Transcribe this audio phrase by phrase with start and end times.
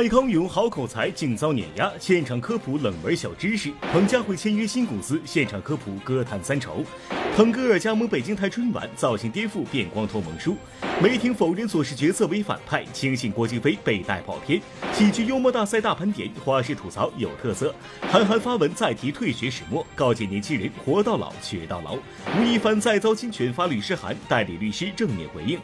[0.00, 3.70] 蔡康永好口才竟遭碾压，现场科普冷门小知识。
[3.92, 6.82] 彭佳慧签约新公司，现场科普歌坛三丑。
[7.36, 10.56] 腾格尔加盟北京台春晚，造型颠覆变光头萌叔。
[11.02, 14.58] 梅婷否认左氏角色为反派，轻信郭京飞被带跑偏。
[14.94, 17.74] 喜剧幽默大赛大盘点，花式吐槽有特色。
[18.00, 21.98] 韩寒发文再提退学始末，告诫年轻人活到老学到老。
[22.38, 25.60] 吴亦凡再遭侵权发律师函，代理律师正面回应。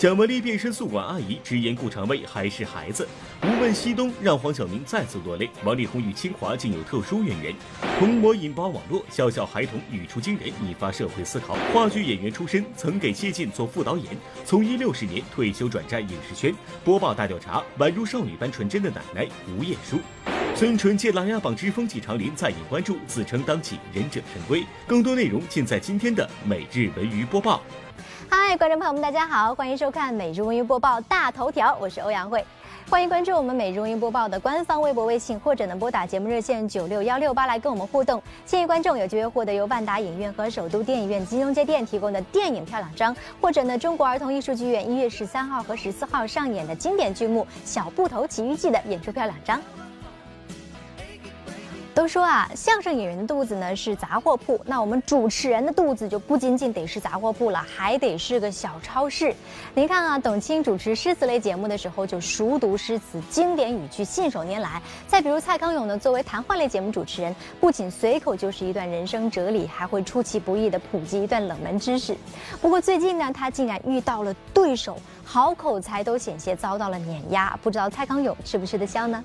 [0.00, 3.06] 蒋雯丽变身宿管阿姨，直言顾长卫还是孩子。
[3.42, 5.50] 无问西东让黄晓明再次落泪。
[5.62, 7.54] 王力宏与清华竟有特殊渊源。
[7.98, 11.52] 童模引爆网络，小小孩童语出惊人，引发社会思考。
[11.74, 14.06] 话剧演员出身，曾给谢晋做副导演，
[14.42, 16.54] 从医六十年退休转战影视圈。
[16.82, 20.00] 播报大调查，宛如少女般纯真的奶奶吴彦姝。
[20.54, 24.64] 孙淳借《琅琊榜之风起长林》再引关注，自称当起忍者神龟。
[24.86, 27.62] 更多内容尽在今天的每日文娱播报。
[28.32, 32.44] 嗨，观众朋友们，大家好，欢迎收看每日文娱播报大头条，我是欧阳慧，
[32.88, 38.22] 欢迎关注我们每日文娱播报的官方微博、微信，或者呢拨打节目热线九六幺六八来跟我们互动。
[38.46, 49.60] 幸运观众有机会获得由万达影院和首都电影院金融街店提供的电影票两张，或者呢中国儿童艺术剧院一月十三号和十四号上演的经典剧目《小布头奇遇记》的演出票两张。
[52.00, 59.34] 都说啊，相声演员的肚子呢是杂货铺，那我们主持人的肚子就不仅仅得是杂货铺了，还得是个小超市。
[59.74, 64.80] 您看啊，董卿主持诗词类节目的时候就熟读诗词经典语句，信手拈来。
[65.06, 72.16] 再比如蔡康永呢，作为谈话类节目主持人，不仅随口就是一段人生哲理，还会出其不意的普及一段冷门知识。
[72.62, 79.22] 不过最近呢，他竟然遇到了对手，好口才都险些遭到了碾压，不知道蔡康永吃不吃得消呢？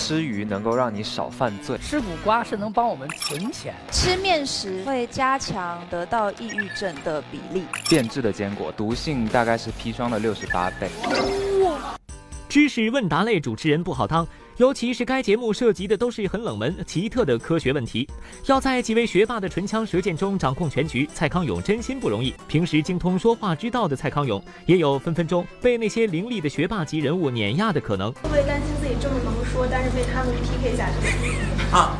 [0.00, 7.64] 吃鱼能够让你少犯罪，吃苦瓜是能帮我们存钱，吃面食会加强得到抑郁症的比例。
[7.88, 10.90] 变质的坚果毒性大概是砒霜的六十八倍。
[12.48, 14.26] 知识问答类主持人不好当。
[14.56, 18.06] 尤其是该节目涉及的都是很冷门、奇特的科学问题，
[18.46, 22.34] 要在几位学霸的唇枪舌剑中掌控全局，蔡康永真心不容易。
[22.46, 28.12] 平时精通说话之道的蔡康永，也有分分钟被那些凌厉的学霸级人物碾压的可能。
[28.12, 31.74] 会不会担心自己这么能说，但是被他们 PK 下去？
[31.74, 31.96] 啊，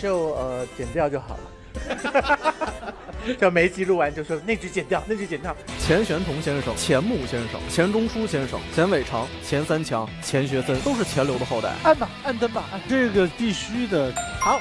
[0.00, 2.94] 就呃剪掉就好了。
[3.34, 5.54] 就没记录完就说那句剪掉，那句剪掉。
[5.78, 11.72] 钱玄同先生、钱穆先生、钱钟书先生、钱伟长、钱三强、钱学森都是钱流的后代。
[11.82, 14.12] 按吧，按灯吧，按这个必须的。
[14.40, 14.60] 好，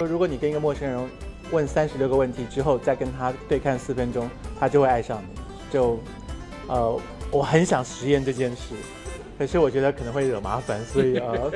[0.00, 1.10] 如果你跟一个陌生人
[1.50, 4.28] 问三十六个问题之后，再跟他对看四分钟，
[4.58, 5.40] 他就会爱上你。
[5.72, 5.98] 就，
[6.66, 7.00] 呃，
[7.30, 8.74] 我很想实验这件事，
[9.38, 11.52] 可是我觉得可能会惹麻烦，所以呃。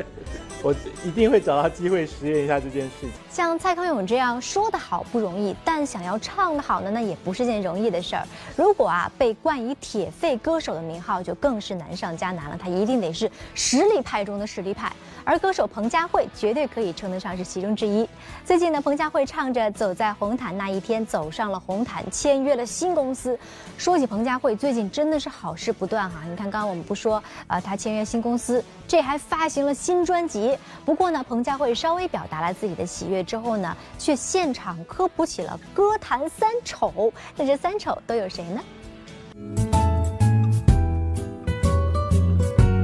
[0.64, 3.06] 我一定会找到机会实验一下这件事。
[3.30, 8.26] 像蔡康永这样说的好不容易，但想要唱的好呢，那也不是件容易的事儿。
[8.56, 12.56] 如果啊被冠以“铁肺歌手”的名号，就更是难上加难了。
[12.58, 14.90] 他一定得是实力派中的实力派，
[15.24, 18.06] 而歌手彭佳慧绝对可以称得上是其中之一。
[18.44, 23.38] 最近呢，彭佳慧唱着《走在红毯那一天》，走上了红毯，签约了新公司。
[23.78, 26.20] 说起彭佳慧，最近真的是好事不断哈。
[26.28, 30.56] 你看，刚刚我们不说啊，她签约新公司，这还发行了新专辑。
[30.84, 37.10] 不过呢，彭佳慧稍微表达了自己的喜悦之后呢，却现场科普起了歌坛三丑。
[37.36, 38.60] 那这三丑都有谁呢？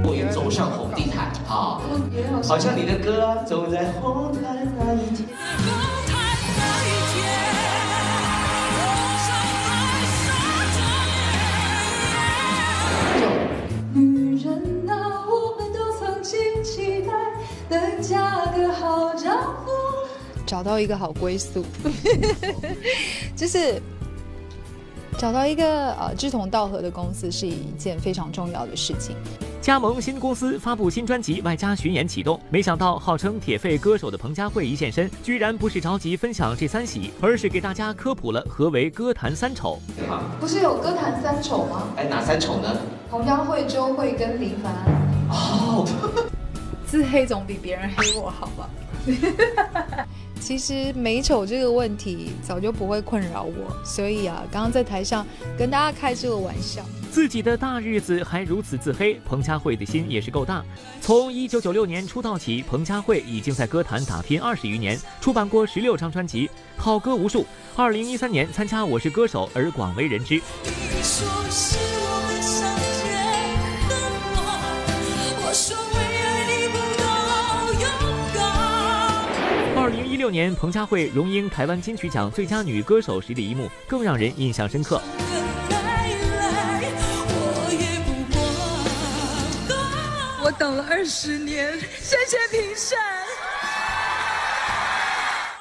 [0.03, 1.10] 我愿走上红地
[1.51, 5.27] 好像你的歌走在红毯那一天。
[13.93, 17.13] 女人啊，我们都曾经期待
[17.69, 19.73] 能嫁个好丈夫
[20.47, 21.65] 找到一个好归宿，
[23.35, 23.83] 就是
[25.19, 29.17] 找到一个呃志同道合的公司是一件非常重要的事情。
[29.61, 32.41] 加盟新公司，发布新专辑，外加巡演启动。
[32.49, 39.79] 没想到号称铁肺歌手的彭佳慧一现身，居然不是着急分享这三喜，而是给大家科普了何为歌坛三丑。
[40.41, 41.89] 不是有歌坛三丑吗？
[41.97, 42.75] 哎，哪三丑呢？
[43.11, 44.73] 彭佳慧、周慧跟林凡。
[45.29, 45.87] 哦，
[46.87, 48.71] 自黑总比别人黑我好吧？
[50.41, 55.27] 其实美丑这个问题早就不会困扰我，所以啊，刚刚在台上
[55.59, 56.83] 跟大家开这个玩笑。
[57.11, 60.65] 自己的大日子还如此自黑，彭佳慧的心也是够大。
[61.01, 67.45] 从一九九六年出道起，彭佳慧已经在歌坛打拼二十余年，出版过十六张专辑，好歌无数。
[67.75, 70.41] 二零一三年参加《我是歌手》而广为人知。
[79.77, 85.03] 二零一六年，彭佳慧荣膺台湾金曲奖最佳女歌手时的一幕更让人印象深刻。
[91.01, 92.99] 二十年，谢谢评审。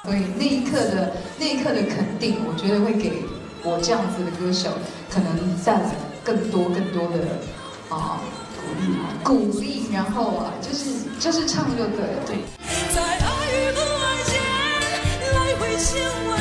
[0.04, 3.24] 所以那一刻的那一刻的肯定，我觉得会给
[3.62, 4.68] 我这样子的歌手，
[5.08, 7.40] 可能带来更多更多的
[7.88, 8.20] 啊
[8.60, 8.92] 鼓励，
[9.24, 12.22] 鼓励，然后啊，就是就是唱就对了。
[12.26, 12.36] 对。
[12.94, 14.36] 在爱与不爱间
[15.32, 16.38] 来回千万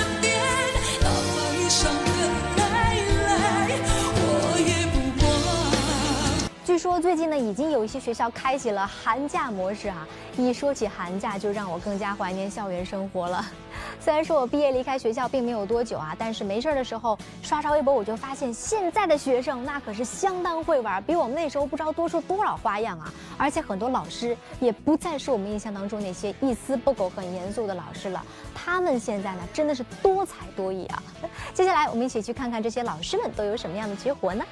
[6.79, 10.07] 说最近呢，已经有一些学校开启了寒假模式啊。
[10.37, 13.45] 一说起寒假，就让我更加怀念校园生活了。
[13.99, 23.13] 虽然说我毕业离开学校并没有多久啊，但是没事的时候刷刷微博，我就发现现在的学生那可是相当会玩，比我们那时候不知道多出多少花样啊！
[23.37, 28.23] 而且很多老师也不再是我们印象当中那些一丝不苟、很严肃的老师了，
[28.55, 31.03] 他们现在呢真的是多才多艺啊！
[31.53, 34.45] 接下来我们一起去看看这些老师们都有什么样的绝活呢？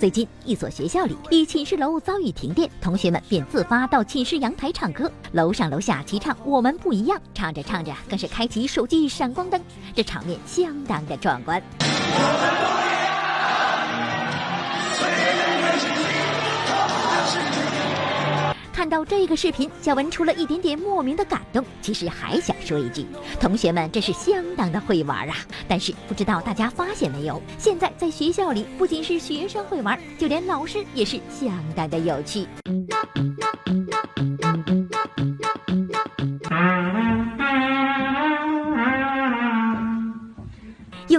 [0.00, 9.60] 最近，一所学校里，一寝室楼遭遇停电，同学们便自发到寝室阳台唱歌，楼上楼下齐唱“我们不一样”，唱着唱着更是开启手机闪光灯，
[9.96, 11.60] 这场面相当的壮观。
[18.78, 23.04] 看到这个视频，小文除了一点点莫名的感动，其实还想说一句：
[23.40, 25.34] 同学们这是相当的会玩啊！
[25.66, 32.46] 但是不知道大家发现没有，现在在学校里，不仅是学生会玩，就连老师也是相当的有趣。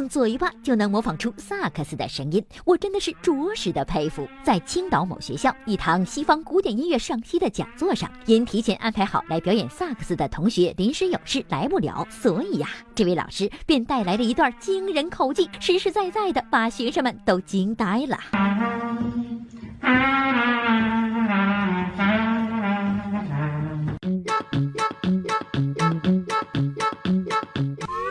[0.10, 4.28] 嘴巴就能模仿出萨克斯的声音，我真的是着实的佩服。
[4.44, 18.18] 在青岛某学校一堂西方古典音乐上期的讲座上，因提前安排好来表演萨克斯的同学临时有事来不了，所以呀，这位老师便带来了一段惊人口技，实实在在的把学生们都惊呆了。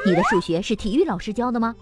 [0.08, 1.76] 你的数学是体育老师教的吗？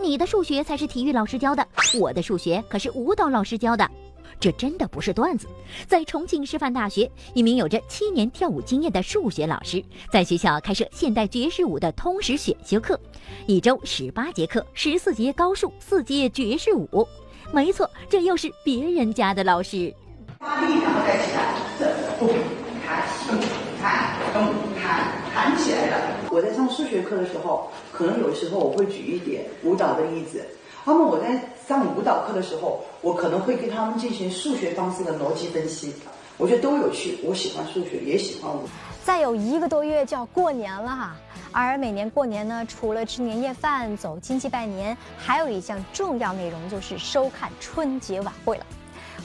[0.00, 1.66] 你的数学才是体育老师教的，
[1.98, 3.90] 我的数学可是舞蹈老师教的。
[4.38, 5.48] 这真的不是段子。
[5.88, 9.82] 在重庆师范大学，一名有着七年跳舞经验的数学老师，
[10.12, 13.00] 在学校开设现代爵士舞的通识选修课，
[13.46, 17.08] 一周十八节课，十四节高数，四节爵士舞。
[17.50, 19.92] 没错，这又是别人家的老师。
[20.38, 21.86] 发力，然后再起来，这
[22.20, 22.32] 不
[22.86, 23.02] 看，
[23.80, 26.00] 看，动，看，弹起来了。
[26.30, 30.42] 我在上数学课的时候，可能有时候我会举一点舞蹈的例子。
[30.82, 31.38] 那么我在
[31.68, 35.92] 上舞蹈课的时候，我可能会跟他们进行数学方式的逻辑分析。
[36.38, 38.62] 我觉得都有趣，我喜欢数学，也喜欢舞。
[39.04, 41.16] 再有一个多月就要过年了哈，
[41.52, 48.64] 而每年过年呢，除了吃年夜饭、走亲戚拜年，还有一项重要内容就是收看春节晚会了。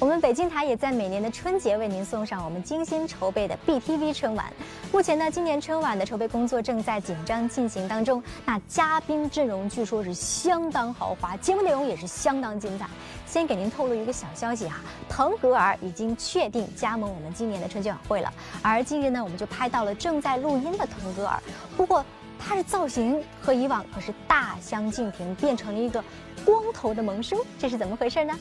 [0.02, 4.52] 我们北京台也在每年的春节为您送上我们精心筹备的 BTV 春晚。
[4.92, 8.22] 目前呢，今年春晚的筹备工作正在紧张进行当中。
[8.44, 12.88] 那嘉宾阵容据说是相当豪华，节目内容也是相当精彩。
[13.28, 14.78] 先给您透露一个小消息哈，
[15.08, 18.34] 腾格尔已经确定加盟我们今年的春节晚会了。
[18.64, 21.40] 而近日呢，我们就拍到了正在录音的腾格尔，
[21.78, 22.04] 不过
[22.40, 26.04] 他的造型和以往可是大相径庭，变成了一个
[26.46, 28.38] 光头的萌叔，这是怎么回事呢？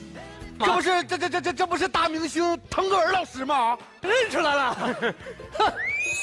[0.58, 3.78] 这不是这这这这这不是大明星腾格尔老师吗？
[4.02, 4.76] 认出来了，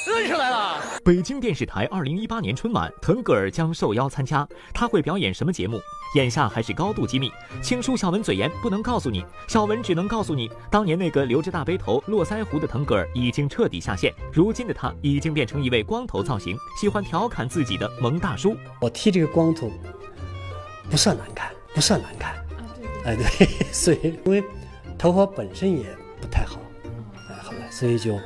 [0.06, 0.80] 认出来了。
[1.04, 5.80] 北京电视台二零一八年春晚，腾格尔将受邀参加，他会表演什么节目？
[6.14, 9.24] 眼下还是高度机密，请恕小文嘴严，不能告诉你。
[9.48, 18.56] 小文只能告诉你，当年那个留着大背头、络腮胡的腾格尔已经彻底下线，如今的他已经变成一位光头造型，喜欢调侃自己的萌大叔。
[18.80, 19.68] 我剃这个光头，
[20.88, 22.34] 不算难看，不算难看。
[23.04, 24.42] 哎，对， 所以因为
[24.98, 26.60] 头发本身也不太好，
[27.28, 28.18] 哎，后来所以就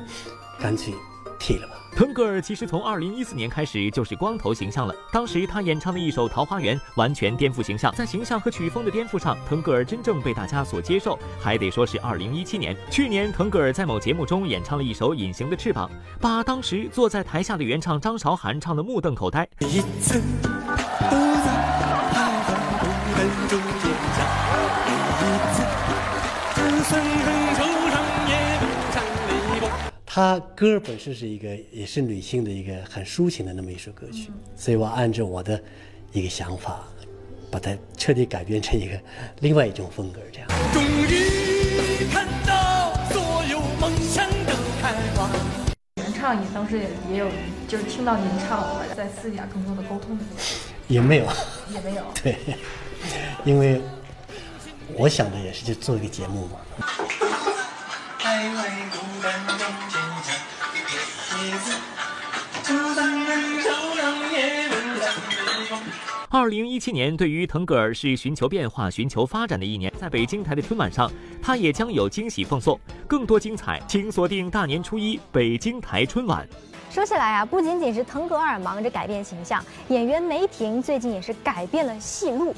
[0.59, 0.93] 干脆
[1.39, 1.73] 剃了吧。
[1.95, 12.75] 腾格尔其实从二零一四年开始就是光头形象了，当时他演唱的一首《桃花源》完全颠覆形象，在形象和曲风的颠覆上，腾格尔真正被大家所接受，还得说是二零一七年。
[12.89, 15.87] 去年，腾格尔在某节目中演唱了一首《隐形的翅膀》，
[16.19, 19.47] 把当时坐在台下的原唱张韶涵唱得目瞪口呆。
[19.59, 20.19] 一次
[30.05, 35.59] 他歌本身是一个，也是女性的一个很抒情的那么一首歌曲，所以我按照我的
[36.11, 36.83] 一个想法，
[37.49, 38.99] 把它彻底改编成一个
[39.39, 40.47] 另外一种风格，这样。
[40.71, 45.29] 终于看到所有梦想的开花。
[45.95, 47.27] 原唱你当时也也有，
[47.67, 48.63] 就是听到您唱，
[48.95, 50.15] 在私底下更多的沟通。
[50.87, 51.25] 也没有，
[51.73, 52.03] 也没有。
[52.21, 52.37] 对，
[53.45, 53.81] 因为
[54.95, 56.57] 我想的也是就做一个节目嘛。
[66.29, 71.09] 二零一七年对于腾格尔是寻求变化、寻求发展的一年，在北京台的春晚上，
[71.41, 72.79] 他也将有惊喜奉送。
[73.07, 76.47] 更多精彩，请锁定大年初一北京台春晚。
[76.89, 82.55] 说起来啊，不仅仅是腾格尔忙着改变形象，演员梅婷最近也是改变了戏路。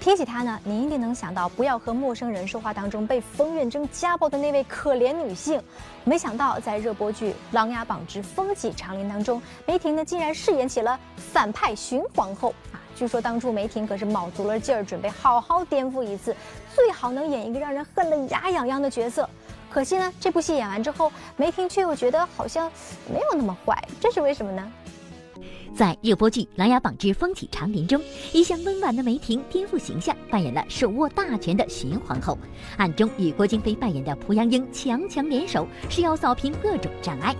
[0.00, 5.62] 提起她呢，您一定能想到不要和陌生人说话当中被冯远征家暴的那位可怜女性。
[6.04, 12.80] 没想到在热播剧《琅琊榜之风起长林》当中，梅婷呢竟然饰演起了反派荀皇后啊！
[12.96, 16.34] 据说当初梅婷可是卯足了劲儿，准备好好颠覆一次，
[16.74, 19.28] 最好能演一个让人恨得牙痒痒的角色。
[19.68, 22.72] 可惜呢，这部戏演完之后，梅婷却又觉得好像
[23.12, 24.72] 没有那么坏，这是为什么呢？
[25.74, 28.00] 在热播剧《琅琊榜之风起长林》中，
[28.32, 32.36] 一向温婉的梅婷颠覆形象，扮演了手握大权的荀皇后，
[32.76, 37.34] 暗中与郭京飞扮演的濮阳英强强联手，是要扫平各种障碍。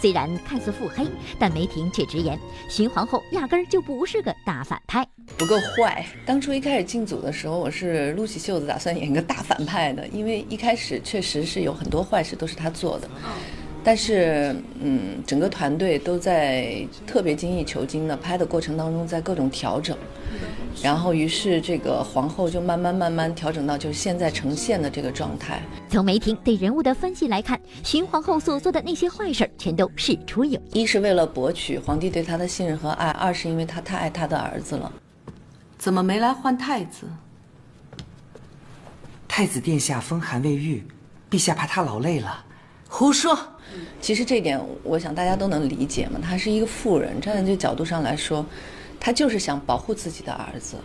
[0.00, 1.06] 虽然看似腹黑，
[1.38, 5.06] 但梅婷却直言，荀皇后压根儿就不是个大反派，
[5.36, 6.06] 不够坏。
[6.24, 13.08] 当初一开始进组的时候，我是撸起袖子打算演个大反派的，因为一开始确实是有很多坏事都是他做的。
[13.86, 19.96] 但是，嗯，整个团队都在特别精益求精的拍的过程当中，在各种调整，
[20.82, 25.62] 然后于是这个皇后就慢慢慢慢调整到就是现在呈现的这个状态。
[25.88, 34.92] 从梅婷对人物的分析来看，荀皇后所做的那些坏事全都事出有因，一是为了博取皇帝对她的信任和爱，二是因为她太爱她的儿子了。
[35.78, 37.06] 怎么没来换太子？
[39.28, 40.84] 太子殿下风寒未愈，
[41.30, 42.44] 陛下怕他劳累了。
[42.88, 43.38] 胡说！
[44.00, 46.20] 其实这点，我想大家都能理解嘛。
[46.22, 48.44] 他是一个富人，站在这角度上来说，
[49.00, 50.76] 他就是想保护自己的儿子。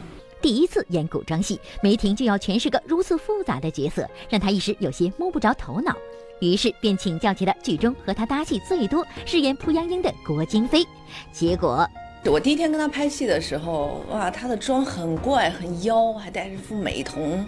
[0.41, 5.95] 第一次演古装戏，梅婷就要诠释个如此复杂的角色，让她一时有些摸不着头脑。
[6.39, 10.83] 于是便请教起了剧中和她搭戏最多、饰演濮阳英的郭京飞。
[11.31, 11.87] 结果，
[12.25, 17.45] 我第一天跟她拍戏的时候，哇，她的妆很怪，很妖，还戴着副美瞳。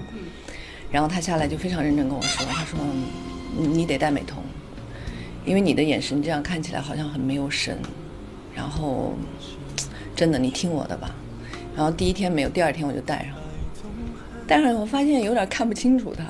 [0.92, 2.78] 然后她下来就非常认真跟我说：“她说，
[3.58, 4.38] 你得戴美瞳。”
[5.46, 7.78] 因为你的眼神这样看起来好像很没有神，
[8.56, 9.14] 然后
[10.16, 11.10] 真的你听我的吧，
[11.76, 13.42] 然后第一天没有，第二天我就戴上了，
[14.48, 16.26] 戴上我发现有点看不清楚他。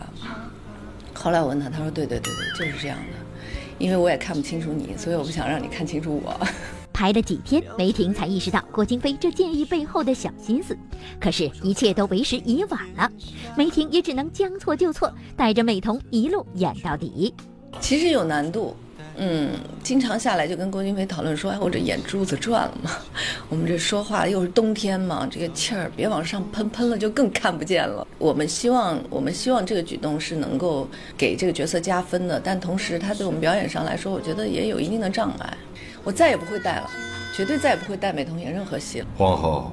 [1.14, 3.44] 后来我问他，他说对对对对，就是这样的，
[3.78, 6.48] 因为我也看不清楚你，所以我不想让你看清楚我。
[6.92, 10.78] 排了几天，梅婷才意识到郭京飞这建议背后的小心思，
[11.20, 13.10] 可是，一切都为时已晚了，
[13.58, 17.34] 梅婷也只能将错就错，戴着美瞳一路演到底。
[17.80, 18.76] 其实有难度。
[19.16, 19.52] 嗯，
[19.84, 22.90] 经常下来就跟郭京飞讨论说：“哎，我这眼珠子转了吗？
[23.48, 35.58] 我们这说话又是冬天嘛，这个气儿别往上喷，喷了就更看不见了。”我们希望，我们希望这个举动是能够给这个角色加分的，但同时他对我们表演上来说，我觉得也有一定的障碍。
[36.04, 36.90] 我再也不会戴了，
[37.36, 39.06] 绝对再也不会戴美瞳演任何戏了。
[39.16, 39.72] 皇后，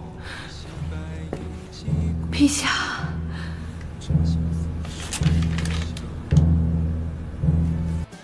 [2.30, 2.99] 陛下。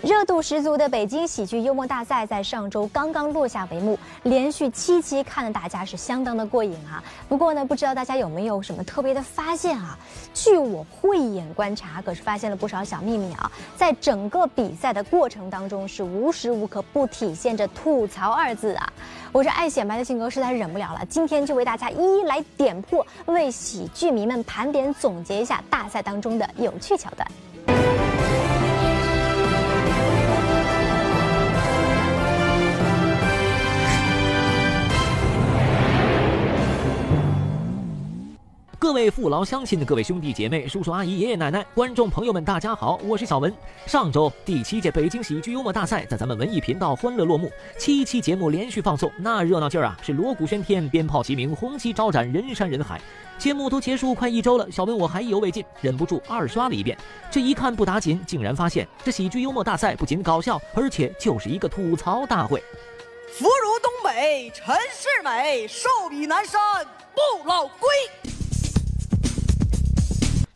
[0.06, 7.02] 热度十足的北京喜剧幽默大赛在上周刚刚落下帷幕，连续七期看的大家是相当的过瘾啊。
[7.28, 9.98] 不过呢，不知道大家有没有什么特别的发现啊？
[10.32, 13.50] 据我慧眼观察，可是发现了不少小秘密啊。
[13.74, 18.92] 在整个比赛的过程当中，是无时无刻不体现着吐槽二字啊。
[19.32, 28.15] 我这爱显摆的性格实在是忍不了了，今天就为大家一一来点破，为喜剧迷们盘点总结一下大赛当中的有趣桥段。
[38.86, 43.52] 各位父老乡亲的各位兄弟姐妹、叔叔阿姨、爷爷奶奶、观众朋友们，大家好，我是小文。
[43.84, 53.00] 上周第七届北京喜剧幽默大赛在咱们文艺频道欢乐落幕，七期节目连续放送，那热闹劲儿啊，是锣鼓喧天、鞭炮齐鸣、红旗招展、人山人海。
[53.38, 56.96] 节目都结束快一周了，小文我还意犹未尽，忍不住二刷了一遍。
[57.28, 62.62] 这一看不打紧，竟然发现这喜剧幽默大赛不仅搞笑，而且就是一个吐槽大会。
[63.32, 66.60] 福如东北，陈世美，寿比南山
[67.12, 67.88] 不老龟。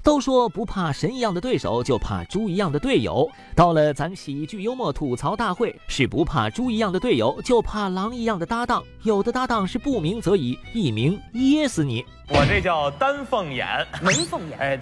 [0.02, 3.28] 都说不怕神一样的对手，就怕猪一样的队友。
[3.54, 8.82] 到了咱喜剧幽默吐槽大会，是不怕猪一样的队友，就怕狼一样的搭档。
[9.02, 12.04] 有的搭档是不鸣则已，一鸣噎死你。
[12.28, 13.66] 我这叫丹凤眼，
[14.00, 14.58] 门凤眼。
[14.58, 14.78] 哎，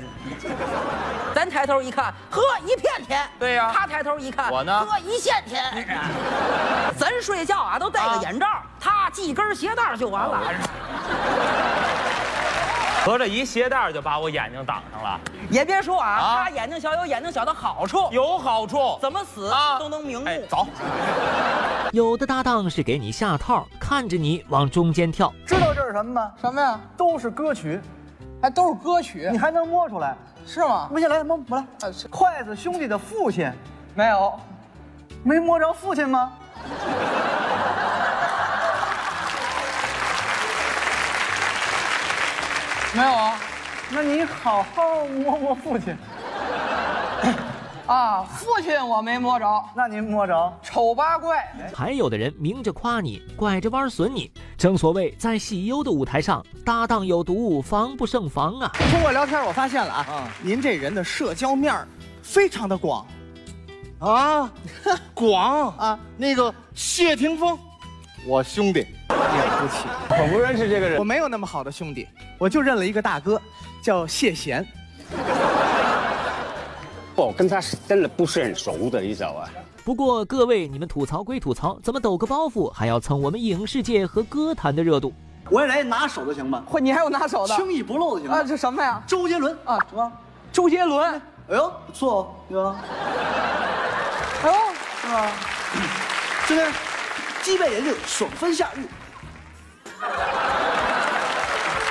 [1.35, 3.27] 咱抬头一看，呵，一片天。
[3.39, 3.73] 对呀。
[3.75, 5.63] 他抬头一看，我呢，呵，一线天。
[6.97, 8.47] 咱睡觉啊，都戴个眼罩，
[8.79, 10.41] 他系根鞋带就完了。
[13.09, 15.19] 合着一鞋带就把我眼睛挡上了。
[15.49, 20.27] 也别说啊，他眼睛小有眼睛小的好处，有好处，怎么死都能瞑目。
[20.47, 20.67] 走。
[21.93, 25.33] 有的搭档是给你下套，看着你往中间跳。
[25.47, 26.31] 知道这是什么吗？
[26.39, 26.79] 什么呀？
[26.99, 27.81] 都是歌曲，
[28.43, 30.15] 还都是歌曲，你还能摸出来？
[30.47, 30.87] 是吗？
[30.91, 31.65] 摸下来，摸摸来。
[32.11, 33.51] 筷子兄弟的父亲，
[33.95, 34.39] 没有，
[35.25, 36.31] 没摸着父亲吗？
[42.99, 43.39] 没有啊，
[43.93, 45.97] 那你好好摸摸父亲。
[47.87, 50.53] 啊，父亲我没摸着，那您摸着？
[50.65, 51.49] 丑八怪。
[51.73, 54.29] 还有的人明着夸你，拐着弯损你。
[54.57, 58.73] 正所谓在喜忧的舞台上，搭档有毒，防不胜防啊。
[58.91, 61.73] 通过聊天，我发现了啊，您这人的社交面
[62.21, 63.07] 非常的广。
[64.01, 64.51] 啊，
[65.15, 65.97] 广啊！
[66.17, 67.57] 那个谢霆锋，
[68.29, 68.87] 我兄弟。
[69.09, 69.17] 了
[69.63, 70.99] 不起，我不认识这个人。
[70.99, 72.07] 我没有那么好的兄弟，
[72.37, 73.41] 我就认了一个大哥，
[73.83, 74.67] 叫谢贤。
[77.17, 79.49] 我跟他是真的不是很熟的，你知道吧？
[79.83, 85.15] 不过各位，你们吐槽归吐槽，怎么抖个包袱还要蹭我们影视界和歌坛的热度？
[85.49, 86.63] 我也来拿手的行吗？
[86.67, 88.37] 会，你还有拿手的，轻易不露的行吗？
[88.41, 89.03] 啊，这什么呀？
[89.07, 90.13] 周杰伦啊，什么？
[90.53, 91.15] 周杰伦。
[91.49, 92.77] 哎呦，不错哦，对吧？
[94.43, 94.55] 哎呦，
[95.01, 95.33] 是吧？
[96.47, 96.71] 这边
[97.49, 98.87] 鸡背也就爽风夏日。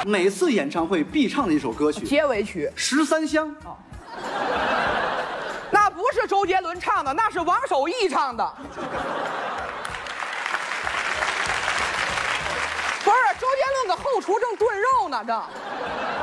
[0.06, 3.76] 每次演唱会必唱的一首歌曲，结尾曲《十三香》啊，
[5.72, 8.54] 那不是周杰伦唱的，那是王守义唱的。
[13.04, 15.43] 不是周杰伦搁后厨正炖肉呢，这。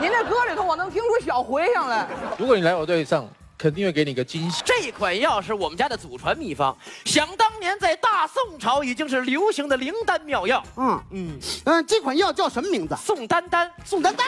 [0.01, 2.07] 您这歌里头我能听出小茴香来。
[2.39, 3.29] 如果你来我队上，
[3.65, 4.63] 肯定会给你个惊喜。
[4.63, 10.63] 这款药是我们家的祖传秘方，想当年在大宋朝已经是流行的灵丹妙药。
[10.77, 12.95] 嗯嗯嗯，这款药叫什么名字？
[13.03, 14.27] 宋丹丹，宋丹丹，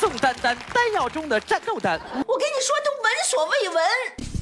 [0.00, 1.96] 宋丹丹，丹药中的战斗丹。
[2.26, 4.33] 我跟你说，都闻所未闻。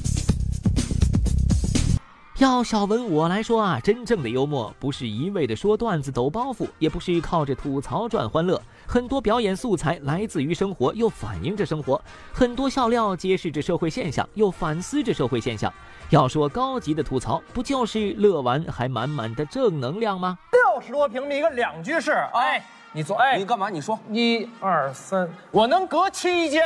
[2.43, 8.61] 要小文我来说啊，真正的幽默不是一味的说段子抖包袱，也不是靠着吐槽赚欢乐。
[8.85, 11.97] 很多表演素材来自于生活，又反映着生活；
[12.33, 15.73] 很多笑料揭示着社会现象，又反思着社会现象。
[16.09, 20.37] 要说高级的吐槽，不就是乐完还满满的正能量吗？
[20.51, 23.69] 六十多平米一个两居室，哎，你坐，哎，你干嘛？
[23.69, 26.61] 你说，一二三，我能隔七间。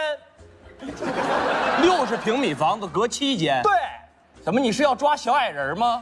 [1.83, 3.61] 六十平米房子隔七间？
[3.61, 3.71] 对。
[4.47, 4.61] 怎么？
[4.61, 6.01] 你是要抓小矮人吗？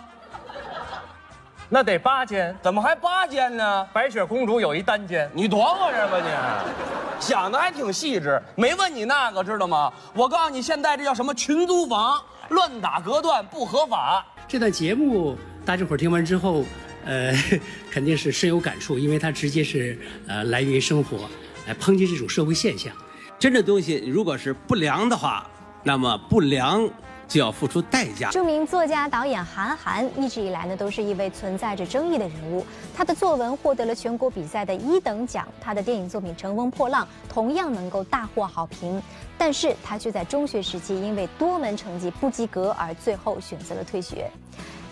[1.67, 3.83] 那得八间，怎么还八间呢？
[3.91, 7.19] 白雪公主有一单间，你躲我这吧你？
[7.19, 9.91] 想的还挺细致，没问你那个知道吗？
[10.13, 14.23] 我告诉你，现在这叫什么群租房，乱打隔断不合法。
[14.47, 16.63] 这段节目大家伙听完之后，
[17.03, 17.33] 呃，
[17.89, 21.27] 肯定是深有感触，因为它直接是呃来源于生活，
[21.65, 22.93] 来抨击这种社会现象。
[23.39, 25.47] 真的东西如果是不良的话，
[25.81, 26.87] 那么不良。
[27.27, 28.29] 就要付出代价。
[28.29, 32.65] 著名作家导演韩寒一直以来呢，都是一位存在着争议的人物。
[32.95, 39.01] 他的作文获得了全国比赛的一等奖，他的电影作品《乘风破浪》同样能够大获好评。
[39.37, 44.31] 但是他却在中学时期因为多门成绩不及格而最后选择了退学。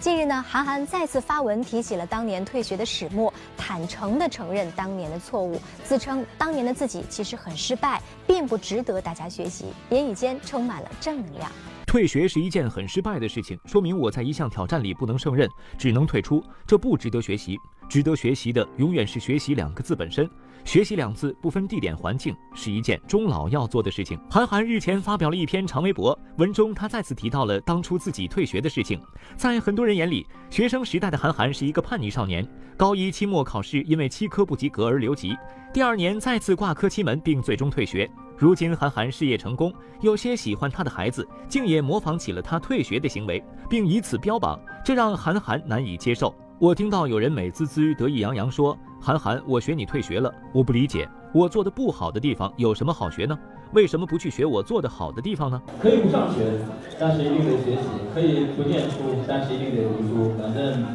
[0.02, 11.50] 近日呢，韩寒再次发文提起了当年退学的始末，坦诚地承认当年的错误，自称当年的自己其实很失败，并不值得大家学习，言语间充满了正能量。
[11.94, 17.56] 退学是一件很失败的事情，说明我在一项挑战里不能胜任，只能退出，这不值得学习。
[17.88, 20.28] 值得学习的永远是“学习”两个字本身。
[20.66, 24.20] 学习两字不分地点环境，是一件终老要做的事情。
[24.28, 29.00] 韩寒日前发表了一篇长微博，文中他再次提到了当初自己退学的事情。
[29.38, 32.44] 在很多人眼里，学生时代的韩寒是一个叛逆少年。
[32.76, 35.38] 高一期末考试因为七科不及格而留级，
[35.72, 38.10] 第二年再次挂科七门，并最终退学。
[38.38, 46.34] 如今韩寒事业成功，有些喜欢他的孩子竟也模仿起了他退学的行为，并以此标榜，这让韩寒难以接受。
[46.60, 53.38] 我听到有人美滋滋、得意洋洋说：“韩寒，我学你退学了。”我不理解，我做的不好的地方有什么好学呢？
[53.74, 55.62] 为什么不去学我做的好的地方呢？
[55.82, 56.60] 可以不上学，
[57.00, 57.82] 但是一定得学习；
[58.14, 60.34] 可以不念书，但是一定得读书。
[60.40, 60.86] 反正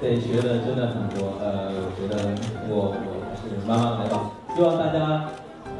[0.00, 1.36] 得学的真的很多。
[1.40, 2.34] 呃，我觉得
[2.68, 4.30] 我我还是慢慢来吧。
[4.56, 5.28] 希望大家，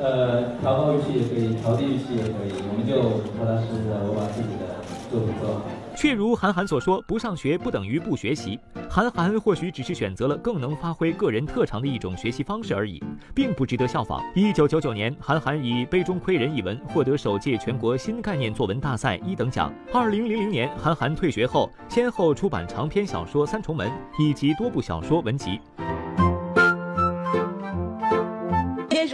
[0.01, 2.53] 呃，调高预期也可以，调低预期也可以。
[2.69, 5.63] 我们就踏踏实实的，我把自己的作品做好。
[5.97, 8.59] 却如韩寒所说，不上学不等于不学习。
[8.91, 13.03] 韩寒或许只是选择了更能发挥个人特长的一种学习方式而已，
[13.33, 14.21] 并不值得效仿。
[14.35, 19.73] 一九九九年，韩寒以《杯中窥人》一文获得首届全国新概念作文大赛一等奖。
[19.93, 25.61] 二零零零年，韩寒退学后，先后出版长篇小说《三重门》以及多部小说文集。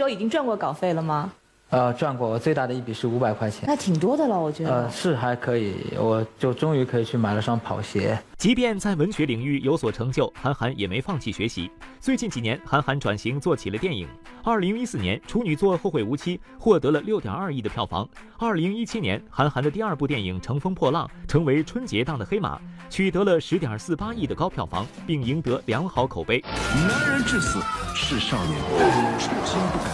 [0.09, 1.31] 已经赚过稿费了吗？
[1.69, 4.83] 呃，赚过，我最大的一笔是五百块钱，那挺多的了，我觉得。
[4.83, 8.21] 呃，是还可以，我就终于可以去买了双跑鞋。
[8.35, 11.71] 即便在文学领域有所成就，韩寒也没放弃学习。
[12.01, 14.05] 最近几年，韩寒转型做起了电影。
[14.43, 18.05] 二零一四年，处女作《后会无期》获得了六点二亿的票房。
[18.37, 22.59] 二零一七年，韩寒的第二部电影《乘风破浪》成为春节档的黑马，
[22.91, 26.43] 取得了十点四八亿的高票房，并赢得良好口碑。
[26.89, 27.57] 男人至死
[27.95, 28.59] 是少年，
[29.17, 29.85] 初心不改。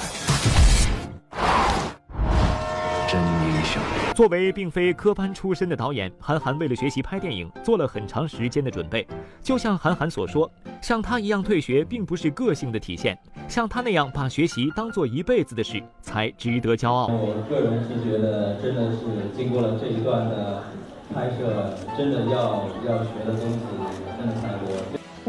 [3.08, 3.80] 真英雄。
[4.16, 9.08] 作为并非科班出身的导演，韩寒为了学习拍电影，做了很长时间的准备。
[9.44, 13.16] 就像韩寒所说，像他一样退学，并不是个性的体现，
[13.48, 17.06] 像他那样把学习当做一辈子的事，才值得骄傲。
[17.06, 19.06] 我个人是觉得，真的是
[19.38, 20.64] 经过了这一段的
[21.14, 23.60] 拍摄，真的要要学的东西
[24.18, 24.76] 真的太多。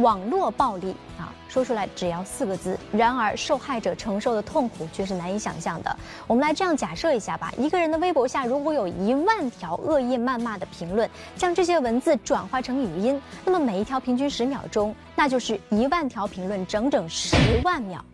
[0.03, 5.97] 网络暴力啊，说出来只要四个字，然而受害者承受的痛苦却是难以想象的。
[6.29, 18.05] 我们来这样假设一下吧：一个人的微博下如果有一万条恶意谩骂的评论，将这些文字转化成语音，那么每一条平均十秒钟，那就是一万条评论，整整十万秒。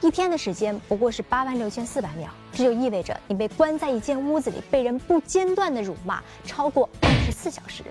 [0.00, 6.88] 一天的时间不过是八万六千四百秒，这就意味着你被关在一间屋子里，被人不间断的辱骂超过
[7.26, 7.82] 十四小时。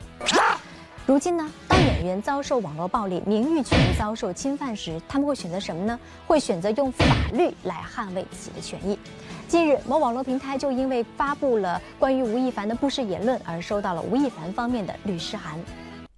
[1.05, 5.99] 如今呢，当演员遭受网络暴力、名誉权遭受侵犯时，他们会选择什么呢？
[6.25, 8.97] 会选择用法律来捍卫自己的权益。
[9.45, 15.59] 近日，某网络平台就因为发布了关于吴亦凡的不实言论而收到了吴亦凡方面的律师函。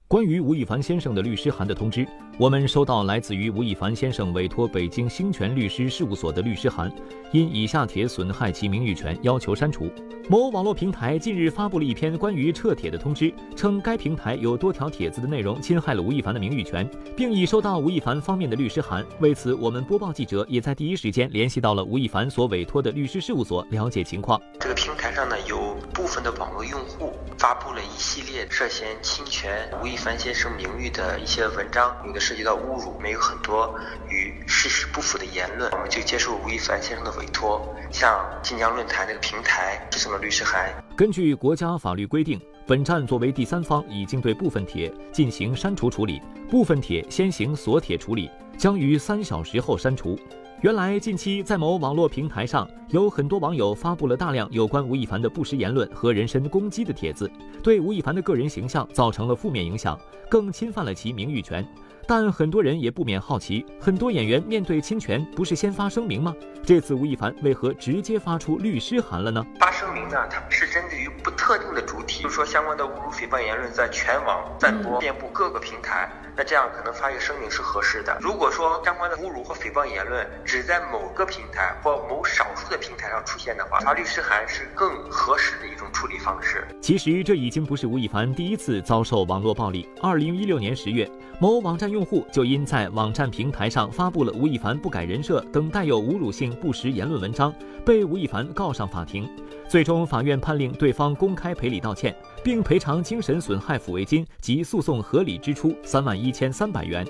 [0.08, 2.08] 关于吴亦凡先生的律师函的通知，
[2.40, 6.92] 我们收到来自于吴亦凡先生委托北京兴权律师事务所的律师函，
[7.32, 9.92] 因以下帖损害其名誉权，要求删除。
[10.30, 19.04] 某网络平台近日发布了一篇关于撤帖的通知，称该平台有多条帖子的内容侵害了吴亦凡的名誉权，并已收到吴亦凡方面的律师函。
[19.20, 24.40] 为此，我们播报记者也在第一时间联系到了吴亦凡所委托的律师事务所，了解情况。
[24.60, 33.74] 这个平台上呢，有部分的网络用户发布了一系列涉嫌侵权吴亦凡先生名誉的一些文章，有的涉及到侮辱，没有很多
[34.10, 35.72] 与事实不符的言论。
[35.72, 40.70] 我们就接受吴亦凡先生的委托，向晋江论坛这个平台寄送了律师函。
[40.98, 42.38] 根据国家法律规定，
[42.68, 50.20] 本站作为第三方，已经对部分帖进行删除处理，部分帖先行锁帖处理，将于三小时后删除。
[50.62, 57.32] 原来，近期在某网络平台上，有很多网友发布了大量有关吴亦凡的不实言论和人身攻击的帖子，
[57.64, 59.98] 对吴亦凡的个人形象造成了负面影响，
[60.30, 61.66] 更侵犯了其名誉权。
[62.08, 66.34] 但很多人也不免好奇，很多演员面对侵权不是先发声明吗？
[66.64, 69.46] 这次吴亦凡为何直接发出律师函了呢？
[69.60, 78.18] 发声明呢，它是针对于不特定的主体，比如说相关的侮辱诽谤言论在全网散播，遍布各个平台，那这样可能发一个声明是合适的。
[78.22, 86.66] 如果说相关的侮辱或诽谤言论只在某个平台或某少数的平台上出现的话，发律师函是更合适的一种处理方式。
[86.82, 89.90] 其实这已经不是吴亦凡第一次遭受网络暴力。
[90.02, 97.52] 二零一六年十月，某网站用用户就因在网站平台上发布了吴亦凡不改人设等带有侮辱性不实言论文章，
[97.84, 99.28] 被吴亦凡告上法庭。
[99.68, 107.04] 最终，法院判令对方公开赔礼道歉，并赔偿精神损害抚慰金及诉讼合理支出三万一千三百元。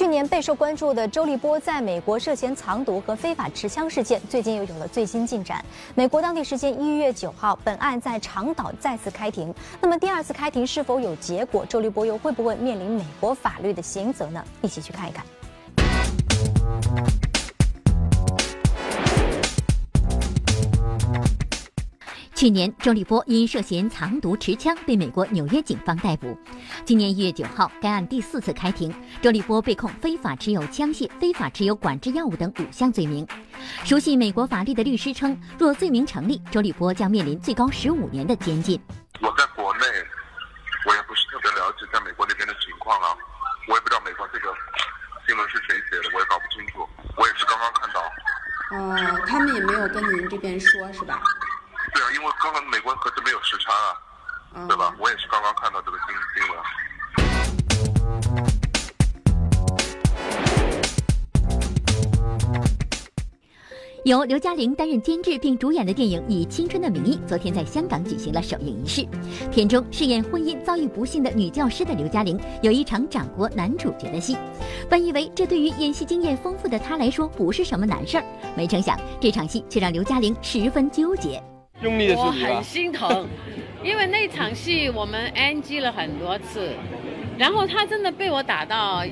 [0.00, 5.62] 去年备受关注的周立波在美国涉嫌藏毒和非法持枪事件，最近又有了最新进展。
[5.94, 9.54] 美国当地时间一月九号，本案在长岛再次开庭。
[9.78, 11.66] 那么第二次开庭是否有结果？
[11.66, 14.42] 周立波又会不会面临美国法律的刑责呢？
[14.62, 15.22] 一起去看一看。
[22.40, 26.34] 去年，周立波因涉嫌藏毒持枪被美国纽约警方逮捕。
[26.86, 33.28] 今年一月九号，该案第四次开庭，周立波被控非法持有枪械、非法持有管制药物等五项罪名。
[33.84, 38.80] 熟悉美国法律的律师称，若罪名成立，周立波将面临最高十五年的监禁。
[39.20, 39.84] 我在国内，
[40.86, 43.12] 我也不是特别了解在美国那边的情况啊，
[43.68, 44.48] 我也不知道美国这个
[45.28, 46.88] 新闻是谁写的，我也搞不清楚。
[47.18, 48.00] 我也是刚刚看到。
[48.72, 51.20] 哦，他们也没有跟您这边说，是吧？
[52.42, 53.70] 刚刚美国可是没有时差
[54.54, 54.94] 啊，对吧？
[54.98, 56.58] 我也是刚刚看到这个新新闻。
[64.06, 69.06] 由刘嘉玲担任监制并主演的电影《以青春的名义》昨天在香港举行了首映仪式。
[69.52, 74.38] 片中饰演婚姻遭遇不幸的女教师的刘嘉玲，有一场掌掴男主角的戏。
[74.88, 78.24] 本以为这对于演戏经验丰富的她来说不是什么难事儿，
[78.56, 81.42] 没成想这场戏却让刘嘉玲十分纠结。
[81.82, 83.26] 用力的我很心疼，
[83.82, 86.70] 因为那场戏我们 NG 了很多次，
[87.38, 89.02] 然后他真的被我打到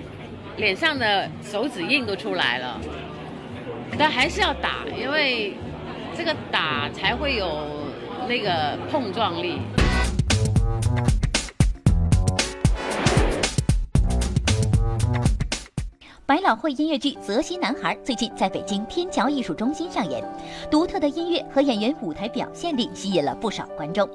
[0.57, 2.81] 脸上的手指印都出来了。
[3.99, 5.55] 但还是要打，因为
[6.15, 7.67] 这个打才会有
[8.29, 9.59] 那个碰撞力。
[16.29, 20.23] 百老汇音乐剧《泽西男孩》最近在北京天桥艺术中心上演，
[20.71, 24.07] 独特的音乐和演员舞台表现力吸引了不少观众。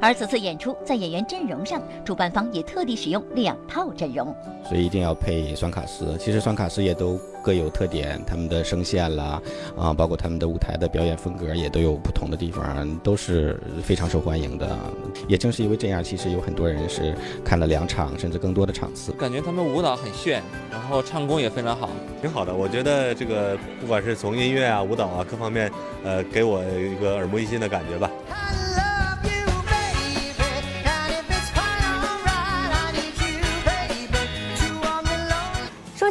[0.00, 4.32] 而此次演出在演员阵容上，主办方也特地使用两套阵容，
[4.64, 6.16] 所以一定要配双卡司。
[6.20, 9.40] 其实双卡司也都各有特点，他们的声线啦，
[9.78, 14.76] 啊，包括他们的舞台的表演风格也都有不同的地方，都是非常受欢迎的。
[15.28, 19.12] 也正是因为这样，其实有很多人是看了两场甚至更多的场次。
[19.12, 21.88] 感觉他们舞蹈很炫，然后唱功也非常好，
[22.20, 22.52] 挺好的。
[22.52, 25.70] 我觉得这个不管是从音乐啊、舞蹈啊各方面，
[26.02, 28.10] 呃，给我一个耳目一新的感觉吧。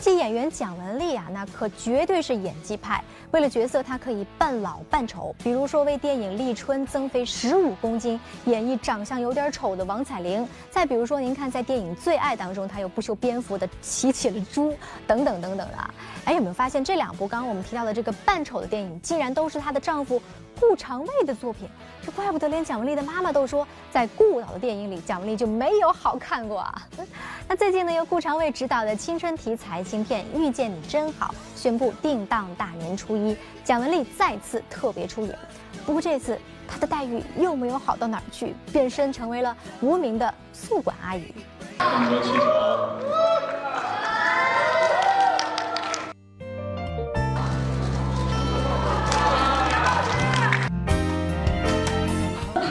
[0.05, 3.03] 说起演员蒋雯丽啊，那可绝对是演技派。
[3.31, 5.35] 为了角色，她可以扮老扮丑。
[5.43, 14.75] 比如说为电影《立春》增肥十五公斤，演绎长相有点丑的王彩玲；再比如说，您看在电影《最爱》当中，她又不修边幅的骑起了猪，
[15.07, 15.89] 等等等等的。
[16.25, 20.21] 哎，有没有发现这两部刚刚我们提到的这个扮丑的电影，竟然都是她的丈夫
[20.59, 21.69] 顾长卫的作品？
[22.03, 26.81] 这怪不得连蒋雯丽的妈妈都说，在顾导的电影里，蒋雯丽就没有好看过啊。
[27.47, 35.37] 那最近呢，由顾长卫执导的青春题材新片《遇见你真好》宣布定档大年初一，蒋雯丽再次特别出演。
[35.85, 41.33] 不过这次她的待遇又没有好到哪儿去，变身成为了无名的宿管阿姨。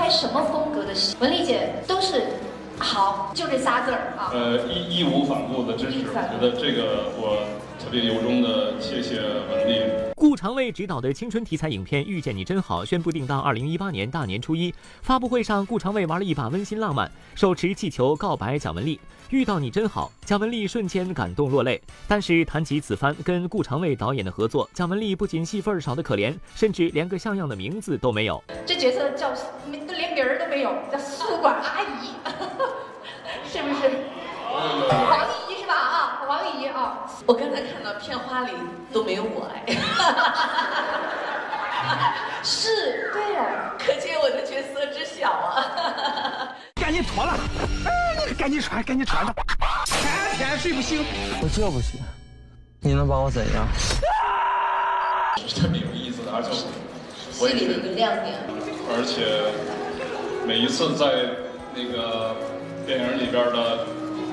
[0.05, 2.27] 拍什么风格的戏，文丽姐都是
[2.79, 4.29] 好，就这仨字儿啊。
[4.35, 7.47] 呃，义义无反顾的支持，我觉得这个我
[7.83, 9.81] 特别由衷的谢谢文丽。
[10.14, 14.75] 顾长卫执导的青春题材影片《遇见你真好》宣布定档二零一八年大年初一。
[15.01, 21.81] 发布会上，顾长卫玩了一把温馨浪漫，手持气球告白蒋雯丽：“遇到你真好。”蒋雯丽瞬间感动落泪。
[22.07, 28.43] 但是谈起此番跟顾长卫导演的合作，蒋雯丽不仅戏份少得可怜，甚至连个像样的名字都没有。
[28.67, 29.33] 这角色叫
[29.71, 32.15] 连名儿都没有，叫宿管阿姨，
[33.51, 33.91] 是不是？
[34.55, 35.75] 王姨是吧？
[35.75, 36.99] 啊，王姨啊。
[37.27, 38.53] 我刚才看到片花里
[38.93, 39.67] 都没有我哎。
[42.43, 46.55] 是，对呀，可见我的角色之小啊。
[46.77, 47.37] 赶紧脱了，
[48.39, 49.35] 赶紧穿，赶紧穿吧。
[50.37, 51.05] 天天睡不醒。
[51.43, 52.01] 我这不行，
[52.81, 53.69] 你能把我怎样？
[55.55, 56.51] 特别有意思的，而且
[57.39, 58.35] 我心里的一个亮点。
[58.91, 59.53] 而且
[60.47, 61.29] 每一次在
[61.75, 62.35] 那个
[62.87, 63.87] 电影里边的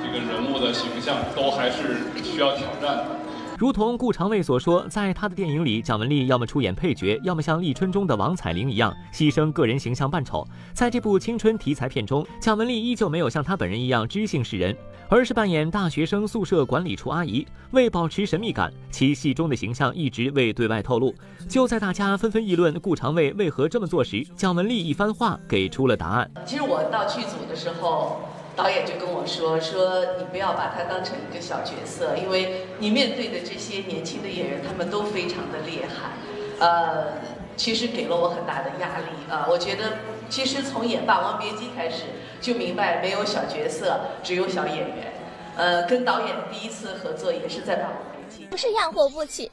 [0.04, 3.21] 这个人物的形象，都还是需要挑战的。
[3.62, 10.44] 如同顾长卫所说，在他的电影里，蒋雯丽要么出演配角，要么像《立春》中的王彩玲一样牺牲个人形象扮丑。
[10.74, 14.76] 在这部青春题材片中，蒋雯丽依旧没有像她本人一样知性示人，
[15.10, 17.46] 而是扮演大学生宿舍管理处阿姨。
[17.70, 21.14] 为保持神秘感，其戏中的形象一直未对外透露。
[21.48, 26.32] 就在大家纷纷议论顾长卫为何这么做时，蒋雯丽一番话给出了答案。
[26.48, 28.22] 其实我到剧组的时候。
[28.56, 36.12] 导演就跟我说：“说你不要把他当成一个小角色，因为你面对的这些年轻的演员，他们都非常的厉害。
[36.60, 37.14] 呃，
[37.56, 39.48] 其实给了我很大的压力啊。
[39.50, 39.98] 我觉得，
[40.30, 42.04] 其实从演《霸王别姬》开始
[42.42, 45.14] 就明白，没有小角色，只有小演员。
[45.56, 49.50] 呃，跟导演第一次合作也是在《霸王别姬》，不是养活不起，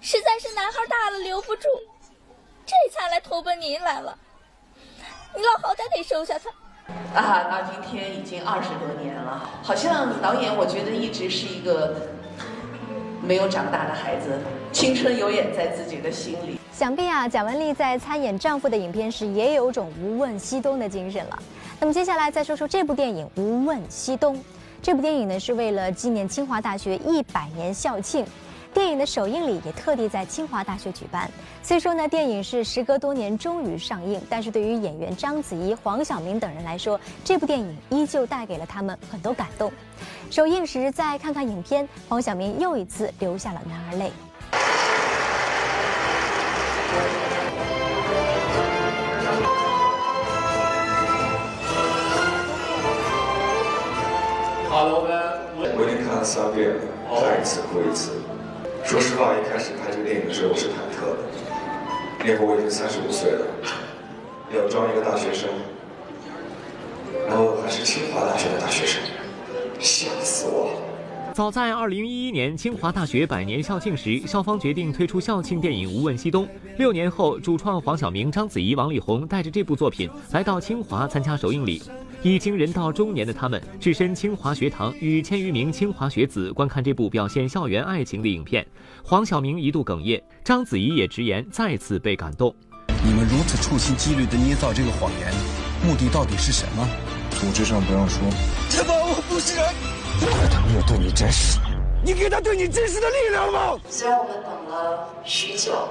[0.00, 1.68] 实在是男孩大了留不住，
[2.66, 4.16] 这才来投奔您来了。
[5.34, 6.50] 你老好歹得收下他。”
[7.14, 11.96] 啊，到今天已经二十多年了，好像导演我觉得一直是一个
[13.20, 14.38] 没有长大的孩子，
[14.72, 16.58] 青春永远在自己的心里。
[16.72, 21.38] 想必啊，蒋雯丽在参演丈夫的影片时，也有种无问西东的精神了。
[21.80, 24.36] 那么接下来再说说这部电影《无问西东》。
[24.82, 28.24] 这部电影呢，是为了纪念清华大学一百年校庆。
[28.72, 31.28] 电影的首映礼也特地在清华大学举办。
[31.62, 39.72] 虽说呢，电影是时隔多年终于上映，但是对于演员章子怡、黄晓明等人来说，这部电影依旧带给了他们很多感动。
[40.30, 44.12] 首映时再看看影片，黄晓明又一次流下了男儿泪。
[54.68, 55.10] 哈喽呗，
[55.56, 56.82] 我已经看了三遍了，
[57.20, 58.19] 看一次哭一次。
[58.90, 61.22] 说实话，一开始拍这个电影的时候，我是忐忑的。
[62.24, 63.46] 那会儿我已经三十五岁了，
[64.52, 65.48] 要装一个大学生，
[67.28, 69.00] 然后还是清华大学的大学生，
[69.78, 70.72] 吓死我！
[71.32, 76.44] 早在2011年清华大学百年校庆时，校方决定推出校庆电影《无问西东》。
[76.76, 81.80] 六年后，主创黄晓明、章子怡、王力宏带着这部作品来到清华参加首映礼。
[82.22, 88.66] 已经人到中年的他们，置身清华学堂，与千余名清华学子观看这部表现校园爱情的影片。
[89.02, 92.54] 黄晓明一度哽咽，章子怡也直言再次被感动。
[93.02, 95.32] 你们如此处心积虑地捏造这个谎言，
[95.82, 96.86] 目的到底是什么？
[97.30, 98.20] 组织上不让说。
[98.70, 99.64] 他妈我不是人，
[100.50, 101.58] 他没有对你真实，
[102.04, 103.78] 你给他对你真实的力量吗？
[103.88, 105.88] 虽然我们等了许久，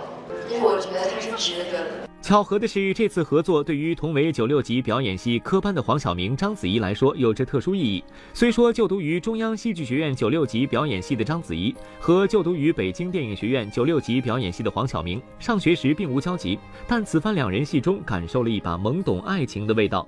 [0.48, 2.09] 但是我觉得他是值得的。
[2.22, 8.04] 巧合的是，这次合作对于同为九六级表演系科班的黄晓明、章子怡来说有着特殊意义。
[8.34, 20.08] 虽说就读于中央戏剧学院九六级表演系的章子怡和就读于北京电影学院九六级表演系的黄晓明上学时并无交集，但此番两人戏中感受了一把懵懂爱情的味道。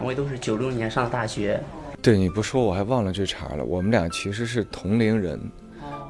[0.00, 1.60] 我都是九六年上大学。
[2.06, 3.64] 对你不说我还忘了这茬了。
[3.64, 5.40] 我们俩其实是同龄人，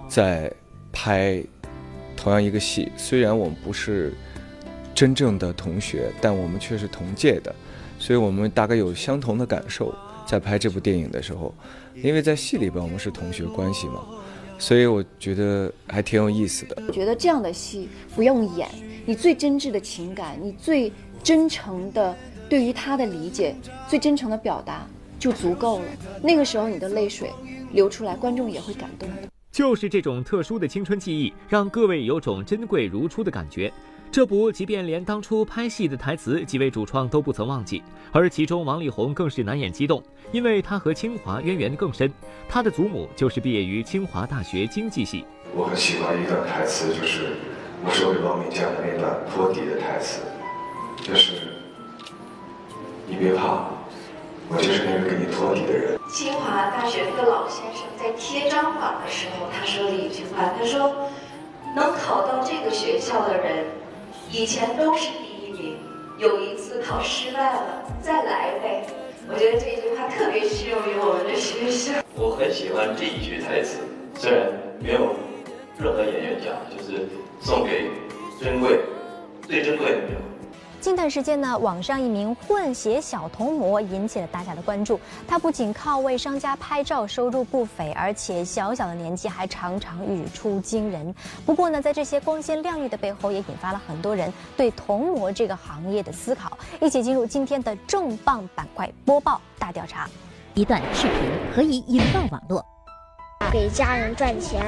[0.06, 0.52] 在
[0.92, 1.42] 拍
[2.14, 2.92] 同样一个戏。
[2.98, 4.12] 虽然我们不是
[4.94, 7.54] 真正的同学，但我们却是同届的，
[7.98, 9.94] 所以我们大概有相同的感受。
[10.26, 11.54] 在拍这部电影的时候，
[12.02, 14.04] 因为在戏里边我们是同学关系嘛，
[14.58, 16.76] 所以我觉得还挺有意思的。
[16.86, 18.68] 我觉得这样的戏不用演，
[19.06, 22.14] 你最真挚的情感，你最真诚的
[22.50, 23.56] 对于他的理解，
[23.88, 24.86] 最真诚的表达。
[25.18, 25.84] 就足够了。
[26.22, 27.30] 那个时候，你的泪水
[27.72, 29.16] 流出来，观众也会感动的。
[29.50, 33.72] 就是这种特殊的青春记忆，让各位有种珍贵如初的感觉。
[34.12, 37.82] 这不，即便连当初拍戏的台词，几位主创都不曾忘记。
[38.12, 42.12] 而其中，王力宏更是难掩激动，因为他和清华渊源更深。
[42.48, 45.24] 他的祖母就是毕业于清华大学经济系。
[45.54, 47.32] 我很喜欢一段台词，就是
[47.84, 50.20] 我手里王敏佳的那段托底的台词，
[51.02, 51.32] 就是
[53.06, 53.70] 你别怕。
[54.48, 55.98] 我就是那个给你托底的人。
[56.08, 61.10] 清华大学那个老先生在贴张榜的时候，他说了一句话，他说
[61.74, 63.64] ：“能考到这个学校的人，
[64.30, 65.76] 以前都是第一名，
[66.18, 68.86] 有一次考失败了，再来呗。”
[69.28, 71.94] 我觉得这句话特别适用于我们的学校。
[72.14, 73.80] 我很喜欢这一句台词，
[74.14, 74.46] 虽然
[74.78, 75.16] 没有
[75.76, 77.08] 任何演员讲，就是
[77.40, 77.90] 送给
[78.40, 78.78] 珍贵、
[79.42, 80.25] 最珍贵的人。
[80.86, 85.00] 近段时间呢，网上一名混血小童模引起了大家的关注。
[85.26, 91.12] 他不仅靠为商家拍照收入不菲，而且小小的年纪还常常语出惊人。
[91.44, 96.56] 不过呢，在这些光鲜亮丽的背后，也引发了很多人对童模这个行业的思考。
[96.80, 100.08] 一起进入今天的重磅板块播报大调查。
[100.54, 101.16] 一段视频
[101.52, 102.64] 何以引爆网络？
[103.56, 104.62] 给家人赚钱，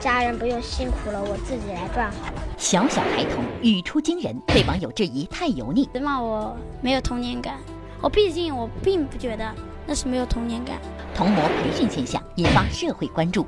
[0.00, 2.42] 家人不用辛苦了，我自己来赚好了。
[2.58, 7.54] 小小孩童语出惊人，被网友质疑太油腻，骂我没有童年感。
[8.00, 9.48] 我毕竟我并不觉得
[9.86, 10.76] 那是没有童年感。
[11.14, 13.46] 童模培训现象引发社会关注。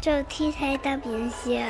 [0.00, 1.60] 就替代当明星。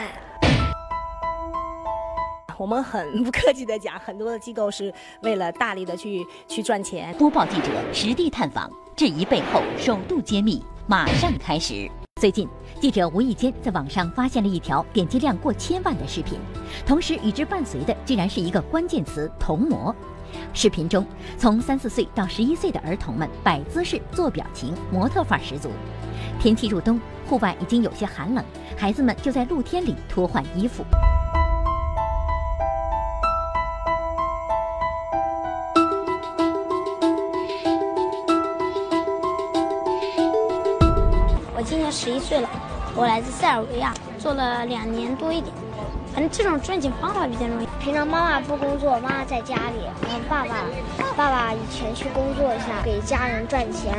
[2.61, 4.93] 我们很不客气的讲，很多的机构是
[5.23, 7.17] 为了大力的去去赚钱。
[7.17, 11.91] 播报记者实地探访，质疑背后首度揭秘，马上开始。
[12.21, 12.47] 最近，
[12.79, 16.39] 记者无意间在网上发现了一条点击量过千万的视频，
[16.85, 19.97] 同时与之伴随的竟然是一个关键词“童模”。
[20.53, 21.07] 视频中，
[21.39, 25.71] 从三四岁到十一岁的儿童们摆姿势、做表情，模特范儿十足。
[26.39, 28.45] 天气入冬，户外已经有些寒冷，
[28.77, 30.85] 孩子们就在露天里脱换衣服。
[41.71, 42.51] 今年十一岁了，
[42.97, 45.55] 我来自塞尔维亚，做了两年多一点。
[46.13, 47.67] 反正这种赚钱方法比较容易。
[47.81, 50.55] 平常妈妈不工作，妈妈在家里，然后爸爸，
[51.17, 53.95] 爸爸以前去工作一下，给家人赚钱，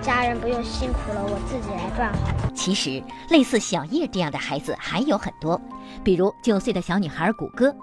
[0.00, 2.18] 家人不用辛苦了，我自己来赚好。
[2.54, 5.60] 其实，类似小叶这样的孩子还有很多，
[6.02, 7.74] 比如九岁的小女孩谷歌，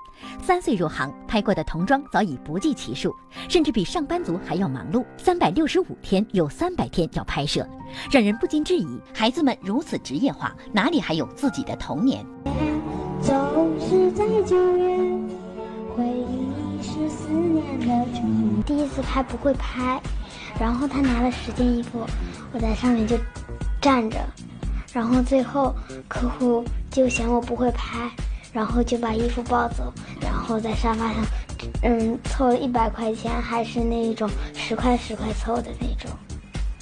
[0.41, 3.13] 三岁入行，拍过的童装早已不计其数，
[3.47, 5.05] 甚至比上班族还要忙碌。
[5.17, 7.67] 三百六十五天有三百天要拍摄，
[8.11, 12.25] 让人不禁质疑：孩子们如此职业化，哪里还有自己的童年？
[13.93, 14.97] 是在九月，
[15.95, 18.05] 回忆是思念的
[18.65, 20.01] 第一次拍不会拍，
[20.59, 22.03] 然后他拿了十件衣服，
[22.51, 23.15] 我在上面就
[23.79, 24.17] 站着，
[24.93, 25.75] 然后最后
[26.07, 28.09] 客户就嫌我不会拍，
[28.51, 31.23] 然后就把衣服抱走，然后在沙发上，
[31.83, 36.09] 嗯，凑了一百块钱，还是那一种十块十块凑的那种。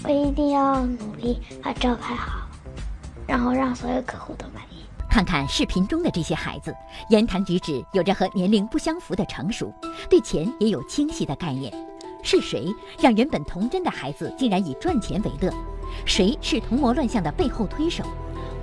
[0.06, 2.48] 我一定要努力把照拍好，
[3.28, 4.71] 然后让所有客户都满意。
[5.12, 6.74] 看看视频中的这些孩子，
[7.10, 9.70] 言谈举止有着和年龄不相符的成熟，
[10.10, 11.70] 对钱也有清晰的概念。
[12.24, 15.54] 是谁让原本童真的孩子竟然以赚钱为乐？
[16.06, 18.06] 谁是童模乱象的背后推手？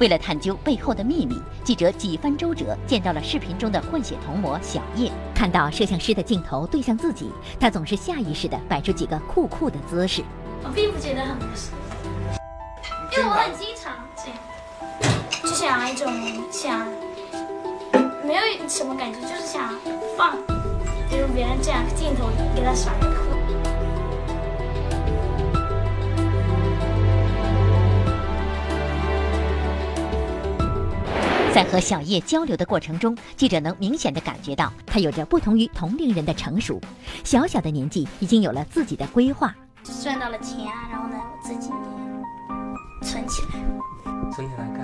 [0.01, 5.12] 为了探究背后的秘密，记者几番周折，见到了视频中的混血童模小叶。
[5.34, 7.30] 看到摄像师的镜头对向自己，
[7.61, 10.24] 他总是下意识地摆出几个酷酷的姿势。
[10.64, 11.72] 我并不觉得很不适，
[13.12, 14.38] 因为我很经常这样，
[15.59, 16.06] 想一种
[16.52, 16.86] 想，
[18.24, 19.74] 没有什么感觉，就是想
[20.16, 20.36] 放，
[21.11, 22.92] 比如别人这样镜头给他甩。
[31.52, 36.80] 在和小叶交流的过程中，记者能明显的感觉到他有着不同于同龄人的成熟，
[37.24, 39.52] 小小的年纪已经有了自己的规划。
[40.04, 41.72] 赚到了钱啊，然后呢，我自己
[43.02, 43.59] 存起来。
[44.30, 44.78] 存起来？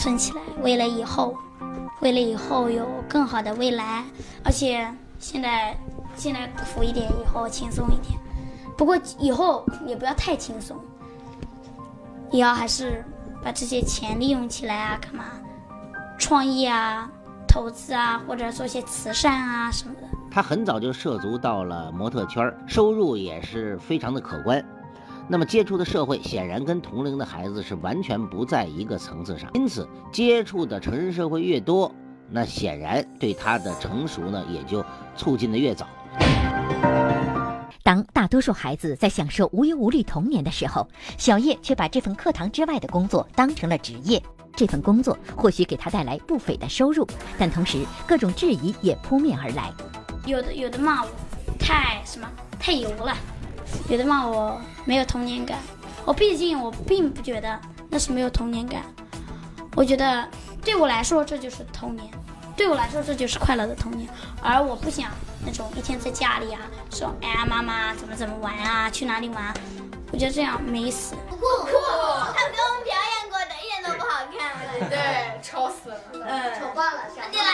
[0.00, 1.36] 存起来，为了以后，
[2.00, 4.02] 为了以后有更好的未来。
[4.42, 5.76] 而且现在
[6.16, 8.18] 现在苦一点，以后轻松一点。
[8.78, 10.74] 不过以后也不要太轻松，
[12.30, 13.04] 也要还是
[13.44, 15.24] 把这些钱利用起来啊，干嘛？
[16.18, 17.06] 创业啊，
[17.46, 20.00] 投资啊，或者做些慈善啊什么的。
[20.30, 24.64] 他很早就涉足到了模特圈，收入也是非常的可观。
[25.32, 31.94] 那么接触的社会显然跟同龄的孩子是完全不在一个层次上，因此接触的成人社会越多，
[32.28, 35.86] 那显然对他的成熟呢也就促进的越早。
[37.84, 44.20] 当大多数孩子在享受无忧无虑童年的时候，小叶却把这份课堂之外的工作当成了职业。
[44.56, 47.06] 这份工作或许给他带来不菲的收入，
[47.38, 49.72] 但同时各种质疑也扑面而来。
[50.26, 51.08] 有的有的骂我
[51.56, 52.28] 太什么
[52.58, 53.16] 太油了，
[53.88, 55.58] 有的骂我没有童年感。
[56.04, 58.82] 我毕竟我并不觉得那是没有童年感，
[59.76, 60.26] 我觉得
[60.64, 62.10] 对我来说这就是童年，
[62.56, 64.08] 对我来说这就是快乐的童年。
[64.42, 65.10] 而我不想
[65.44, 66.60] 那种一天在家里啊
[66.90, 69.52] 说哎呀妈妈怎么怎么玩啊去哪里玩，
[70.10, 71.14] 我觉得这样没意思。
[71.28, 71.70] 酷酷，
[72.34, 74.88] 他给我们表演过的一点都不好看。
[74.88, 77.44] 对，丑死了，嗯，丑爆了，你来。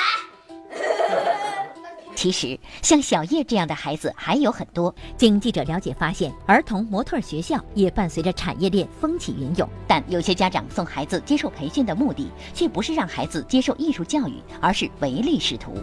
[2.15, 4.95] 其实，像小叶这样的孩子还有很多。
[5.17, 9.69] 经记者了解发现，儿童模特学校也伴随着产业链风起云涌。
[9.87, 15.75] 但有些家长送孩子接受培训的目的，却不是让孩子接受艺术教育，而是唯利是图。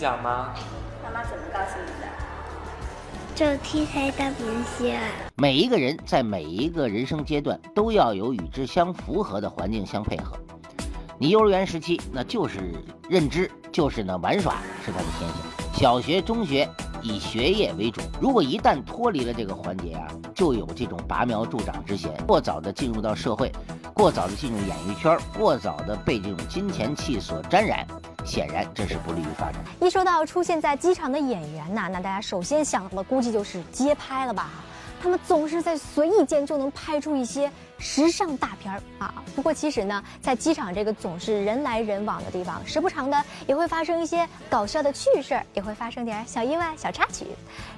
[0.00, 0.54] 讲吗？
[1.04, 2.08] 妈妈怎么告诉你的？
[3.34, 4.98] 就 T 台大明星。
[5.36, 10.38] 每一个人在每一个人生阶段都要有与之相符合的环境相配合。
[11.18, 12.72] 你幼儿园时期那就是
[13.10, 15.38] 认知，就是呢玩耍是他的天性。
[15.74, 16.66] 小学、中学
[17.02, 22.12] 以学业为主，如果一旦脱离了这个环节啊，就有这种拔苗助长之嫌。
[22.26, 23.50] 过早的进入到社会，
[23.94, 27.86] 过早的进入演艺圈，过早的被这种金钱气所沾染，
[28.24, 29.56] 显然这是不利于发展。
[29.80, 34.50] 一说到出现在机场的演员呐，那大家首先想到的估计就是街拍了吧？
[35.02, 37.50] 他们总是在随意间就能拍出一些
[37.80, 39.12] 时尚大片儿啊。
[39.34, 47.24] 不过其实呢，在机场这个总是人来人往的地方，时不常的也会发生一些搞笑的趣事儿，也会发生点小意外、小插曲。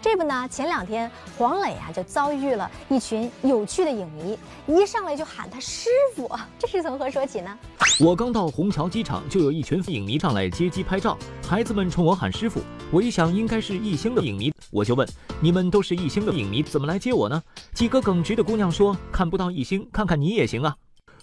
[0.02, 4.36] 这不呢，前两天黄磊啊就遭遇了一群有趣的影迷，
[4.66, 7.56] 一上来就喊他师傅， 这是从何说起呢？
[8.00, 12.60] 我刚到虹桥机场，就有一群影迷上来接机拍照，孩子们冲我喊师傅。
[12.90, 15.06] 我一想，应该是艺兴的影迷，我就问：
[15.40, 17.42] 你们都是艺兴的影迷，怎么来接我呢？
[17.74, 20.74] 几个耿直的姑娘说：看不到艺兴，看看你也行啊。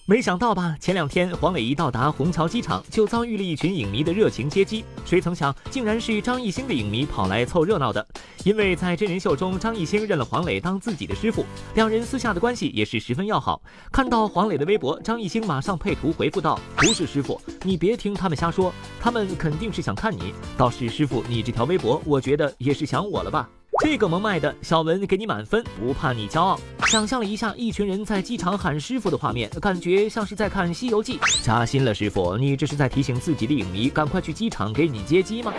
[0.06, 0.76] 没想到吧？
[0.80, 4.84] 前两天黄磊一到达虹桥机场，就遭遇了一群影迷的热情接机。
[5.06, 8.04] 谁曾想，竟然是张艺兴的影迷跑来凑热闹的。
[8.44, 11.46] 因为在真人秀中，张艺兴认了黄磊当自己的师傅，
[11.76, 13.62] 两人私下的关系也是十分要好。
[13.92, 20.34] 看到黄磊的微博，张艺兴马上配图回复道：“不是师傅，你别听他们瞎说，他们肯定是想看你。
[20.58, 23.48] 倒是师傅，你这条微博，我觉得也是想我了吧。”
[23.82, 26.60] 这个萌卖的小文给你满分，不怕你骄傲。
[26.88, 31.18] 想象了一下，一群人在机场喊师傅的画面，感觉像是在看《西游记》。
[31.46, 35.54] 扎心了，师傅，你这是在提醒自己的影迷赶快去机场给你接机吗？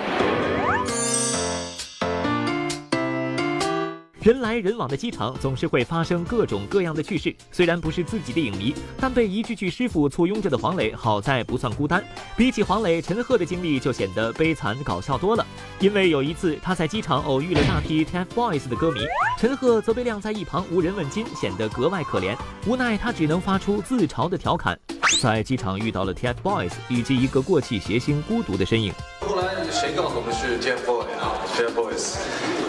[4.22, 7.34] 人来人往的机场总是会发生各种各样的趣事。
[7.50, 12.04] 虽然不是自己的影迷，但被一句句师傅簇拥着的黄磊，好在不算孤单。
[12.36, 15.46] 比起黄磊，陈赫的经历就显得悲惨搞笑多了。
[15.78, 19.00] 因为有一次他在机场偶遇了大批 TFBOYS 的歌迷，
[19.38, 22.36] 陈赫则被晾在一旁无人问津，显得格外可怜。
[22.66, 24.78] 无奈他只能发出自嘲的调侃。
[25.22, 28.92] 在机场遇到了 TFBOYS 以及一个过气谐星孤独的身影。
[29.20, 32.18] 后来谁告诉我们是 TFBOYS 啊？TFBOYS，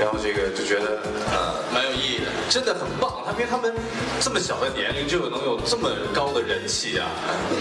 [0.01, 0.99] 然后这个就觉得
[1.29, 3.21] 呃蛮有意义的，真的很棒。
[3.23, 3.71] 他因为他们
[4.19, 7.07] 这么小的年龄就能有这么高的人气啊，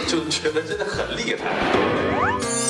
[0.09, 2.70] 就觉得真的很厉害。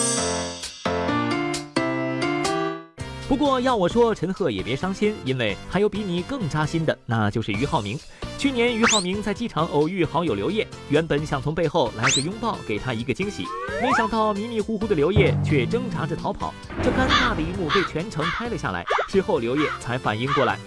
[3.31, 7.97] 不过要我说，陈赫也别伤心，因为还有比你更扎心的，那就是俞灏明。
[8.37, 13.45] 去年俞灏明在机场偶遇好友刘烨，原本想从背后来个拥抱，给他一个惊喜，
[13.81, 16.53] 没想到迷迷糊糊的刘烨却挣扎着逃跑，
[16.83, 18.85] 这尴尬的一幕被全程拍了下来。
[19.09, 20.59] 事后刘烨才反应过来。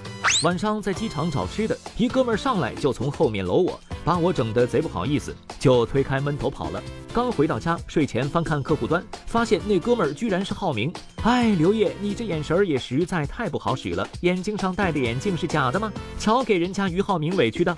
[0.44, 6.84] 晚上在机场找吃的，一哥们上来就从后面搂我，把我整得贼不好意思，就推开闷头跑了。
[7.14, 10.92] 刚回到家，睡前翻看客户端，发现那哥们儿居然是浩明。
[11.24, 15.92] 哎，刘烨，你这眼神儿也实在太不好使了，眼睛上戴的眼镜是假的吗？
[16.20, 17.74] 瞧给人家于浩明委屈的。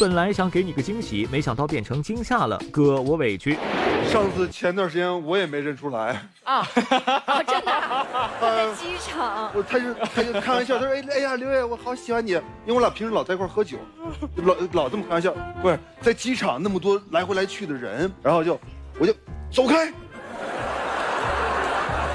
[0.00, 3.58] 本来想给你个惊喜，没想到变成惊吓了，哥，我委屈。
[4.08, 6.66] 上次前段时间我也没认出来啊，
[7.26, 8.06] 哦，真的，
[8.40, 13.76] 在机场，我他就他就开玩笑，他说哎哎呀刘烨，我好喜欢你，因为我俩平时老在一块喝酒，
[14.36, 18.58] 老老这么开玩笑，不是在机场那么多来回来去的人，然后就
[18.98, 19.12] 我就
[19.50, 19.92] 走开，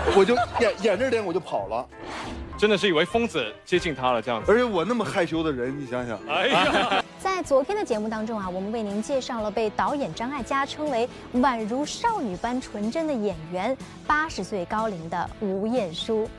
[0.15, 1.85] 我就掩掩着脸我就跑了。
[2.57, 6.17] 真的是以为疯子接近他了这样子，而且我那么害羞的人，你想想。
[6.29, 7.03] 哎呀，
[7.35, 13.75] 在昨天的节目当中啊，我们为您介绍了被导演张艾嘉称为宛如少女般纯真的演员，
[14.05, 16.29] 八十岁高龄的吴彦姝。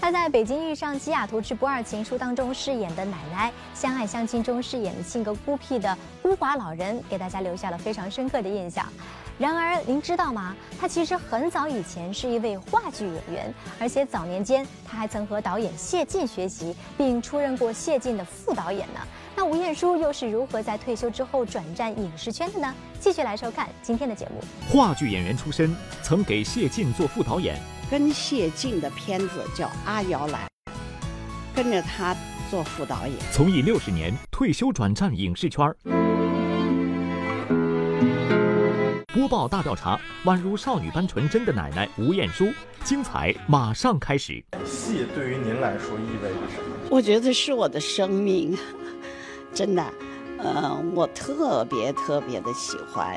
[0.00, 8.86] 她在北京遇上西雅图之不二情书当中饰演的奶奶，相爱相亲中饰演性格孤僻的孤寡老人，给大家留下了非常深刻的印象。
[9.36, 10.54] 然而，您知道吗？
[10.80, 19.00] 他其实很早以前是一位话剧演员，而且早年间他还曾和导演谢晋学习，并出任过谢晋的副导演呢。
[19.36, 22.74] 那吴彦姝又是如何在退休之后转战影视圈的呢？
[23.00, 24.40] 继续来收看今天的节目。
[24.70, 27.60] 话剧演员出身，曾给谢晋做副导演，
[27.90, 30.48] 跟谢晋的片子叫《阿瑶来》，
[31.54, 32.16] 跟着他
[32.48, 33.16] 做副导演。
[33.32, 35.68] 从艺六十年，退休转战影视圈。
[39.12, 42.52] 播报大调查，宛如少女般纯真的奶奶吴彦姝，
[42.84, 44.44] 精彩马上开始。
[44.64, 46.88] 戏对于您来说意味着什么？
[46.90, 48.56] 我觉得是我的生命，
[49.54, 49.84] 真的，
[50.38, 53.16] 呃，我特别特别的喜欢，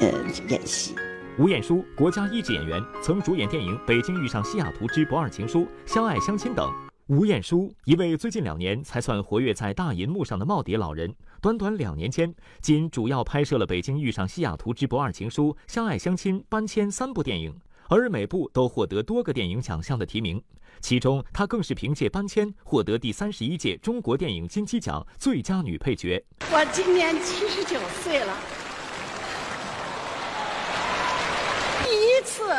[0.00, 0.10] 呃，
[0.48, 0.96] 演戏。
[1.38, 6.72] 吴彦姝，国家一级演员，曾主演电影《北京遇上西雅图之不二情书》《相爱相亲》等。
[7.06, 17.54] 吴彦姝，一位最近两年才算活跃在大银幕上的耄耋老人，短短两年间，仅主要拍摄了《北京遇上西雅图之不二情书》《相爱相亲》《搬迁》三部电影，
[17.88, 20.42] 而每部都获得多个电影奖项的提名。
[20.80, 26.22] 其中，她更是凭借《搬迁》获得第三十一届中国电影金鸡奖最佳女配角。
[26.52, 28.36] 我今年七十九岁了，
[31.82, 32.54] 第一次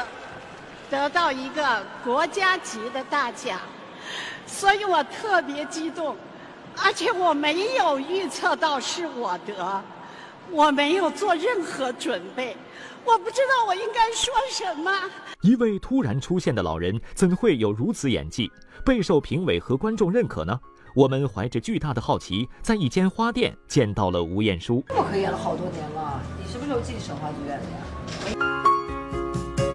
[0.89, 3.59] 得到一个国家级的大奖。
[4.45, 6.15] 所以我特别激动，
[6.77, 9.83] 而且我没有预测到是我得，
[10.49, 12.55] 我没有做任何准备，
[13.07, 14.91] 我不知道我应该说什么。
[15.39, 18.51] 一位突然出现的老人，怎会有如此演技，
[18.83, 20.59] 备受评委和观众认可呢？
[20.93, 24.83] 我们怀着巨大的好奇，在一间花店见到了吴彦姝。
[24.89, 27.65] 我可演了好多年了，你什么时候进省话剧院的
[28.39, 28.63] 呀？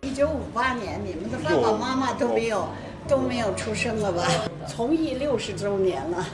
[0.03, 2.69] 一九五八年，你们的爸爸妈妈都没有。
[3.13, 4.27] 都没有出生了吧？
[4.67, 6.27] 从艺六十周年了，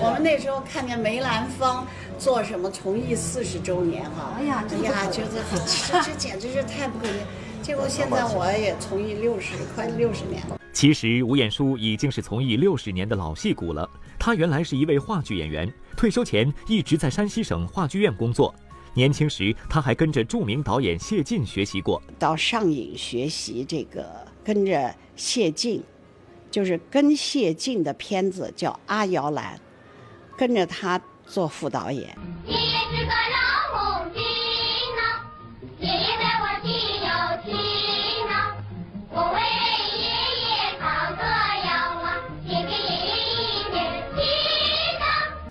[0.00, 1.84] 我们那时候看见梅兰芳
[2.16, 5.42] 做什么从艺四十周年哈，哎呀，哎呀，觉得
[5.90, 7.16] 这这简直是太不可能。
[7.60, 10.60] 结果现在我也从艺六十快六十年了。
[10.72, 13.90] 其实吴彦姝已经是从艺六十年的老戏骨了。
[14.16, 18.54] 她原来是一位话剧演员，退休前一直在山西省话剧院工作。
[18.94, 24.08] 年轻时，她还跟着著名导演谢晋学习过，到上影学习这个，
[24.44, 25.82] 跟着谢晋。
[26.52, 29.58] 就是跟谢晋的片子叫《阿瑶来》，
[30.38, 32.14] 跟着他做副导演。
[32.46, 34.22] 爷爷是个老红军
[34.98, 35.00] 呐，
[35.80, 37.08] 爷爷对我挺有
[37.42, 37.56] 情
[38.28, 38.54] 呐，
[39.08, 39.40] 我为
[39.98, 40.04] 爷
[40.44, 40.84] 爷烤
[41.16, 41.72] 个窑
[42.02, 43.16] 啊，也给爷爷
[43.48, 43.82] 一点
[44.14, 44.20] 心
[45.00, 45.02] 呐。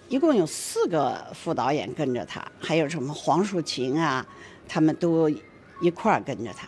[0.08, 4.24] 一共有四个副导演跟着他，还有什么黄树琴啊，
[4.70, 5.28] 他们都
[5.82, 6.68] 一块儿跟着他。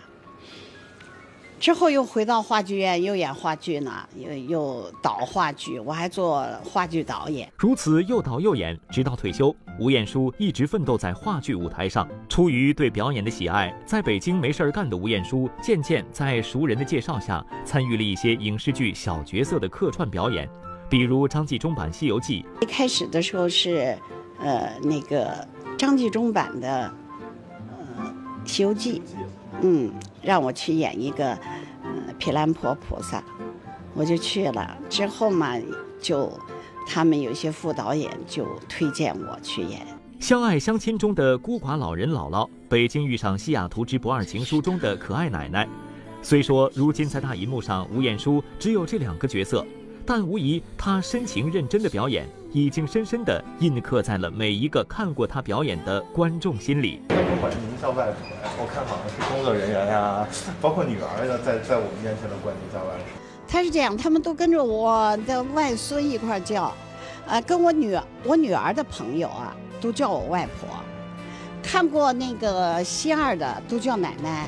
[1.63, 7.49] 之后又回到话剧院，又演话剧呢，又又导话剧，我还做话剧导演。
[7.57, 12.05] 如此又导又演，直到退休，吴彦姝一直奋斗在话剧舞台上。
[12.27, 20.49] 出于对表演的喜爱，在北京没事儿干的吴彦姝，渐渐在熟人的介绍下，参与了一些影视剧小角色的客串表演，
[20.89, 22.45] 比如张纪中版《西游记》。
[22.61, 23.97] 一开始的时候是，
[24.41, 25.47] 呃，那个
[25.77, 26.93] 张纪中版的，
[27.69, 28.13] 呃，
[28.51, 28.99] 《西游记》，
[29.61, 29.89] 嗯，
[30.23, 31.31] 让我去演一个，
[31.83, 33.23] 呃，毗蓝婆菩萨，
[33.93, 34.77] 我就去了。
[34.89, 35.55] 之后嘛，
[36.01, 36.31] 就
[36.87, 39.85] 他们有些副导演就推荐我去演。
[40.19, 45.67] 相爱相亲中的孤寡老人姥姥，北京遇上西雅图之不二情书中的可爱奶奶。
[46.21, 49.65] 虽说如今在大银幕上，吴彦姝只有这两个角色，
[50.05, 57.01] 但无疑她深情认真的表演，已经深深地印刻在了每一个看过他表演的观众心里。
[57.07, 60.27] 观众管您叫外婆呀，我看好像是工作人员呀，
[60.61, 63.05] 包括女儿呀，在在我们面前都管您叫外婆。
[63.47, 66.71] 他是这样，他们都跟着我的外孙一块儿叫，
[67.25, 70.69] 呃，跟我女我女儿的朋友啊，都叫我外婆。
[71.63, 74.47] 看过那个西二的都叫奶奶，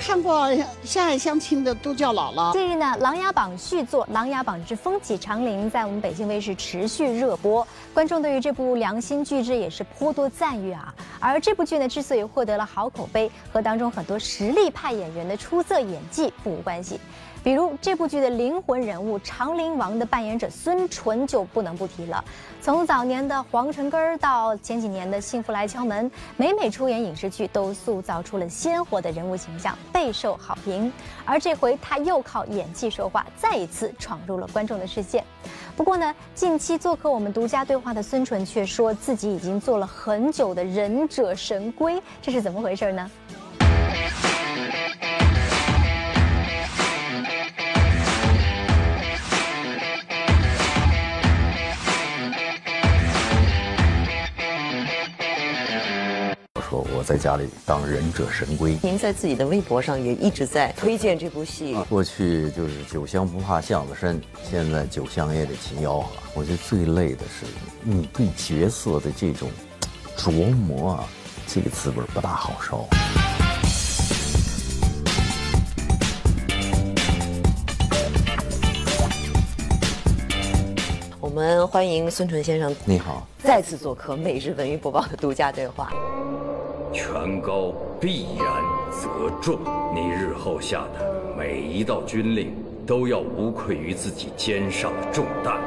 [0.00, 0.48] 看过
[0.82, 2.50] 相爱相亲的都叫姥姥。
[2.54, 10.92] 近日呢，《琅琊榜》续作《琅琊榜之风起长林》在我们北京卫视持续热播，观众对于这部良心巨制也是颇多赞誉啊。
[11.20, 16.98] 而这部剧呢，之所以获得了好口碑，和当中很多实力派演员的出色演技不无关系。
[17.42, 22.22] 比如这部剧的灵魂人物长林王的扮演者孙淳就不能不提了。
[22.60, 30.92] 从早年的皇城根儿到前几年的幸福来敲门，每每出演影视剧都塑造出了鲜活的人物形象，备受好评。
[31.24, 35.24] 而这回他又靠演技说话，再一次闯入了观众的视线。
[35.74, 43.10] 不过呢，近期做客我们独家对话的孙淳却说自己已经做了很久的忍者神龟，这是怎么回事呢？
[57.00, 58.76] 我在家里当忍者神龟。
[58.82, 61.74] 您在自己的微博上也一直在推荐这部戏。
[61.88, 66.08] 过去就是酒香不怕巷子深，现在酒香也得勤吆喝。
[66.34, 67.46] 我觉得最累的是
[67.82, 69.48] 你对角色的这种
[70.14, 71.04] 琢磨啊，
[71.46, 72.86] 这个滋味不大好受。
[81.18, 85.90] 我们欢迎孙淳先生你好，再次做客《每日文娱播报》的独家对话。
[86.92, 88.46] 权高必然
[88.90, 89.58] 则重，
[89.94, 92.52] 你日后下的每一道军令
[92.84, 95.60] 都要无愧于自己肩上的重担，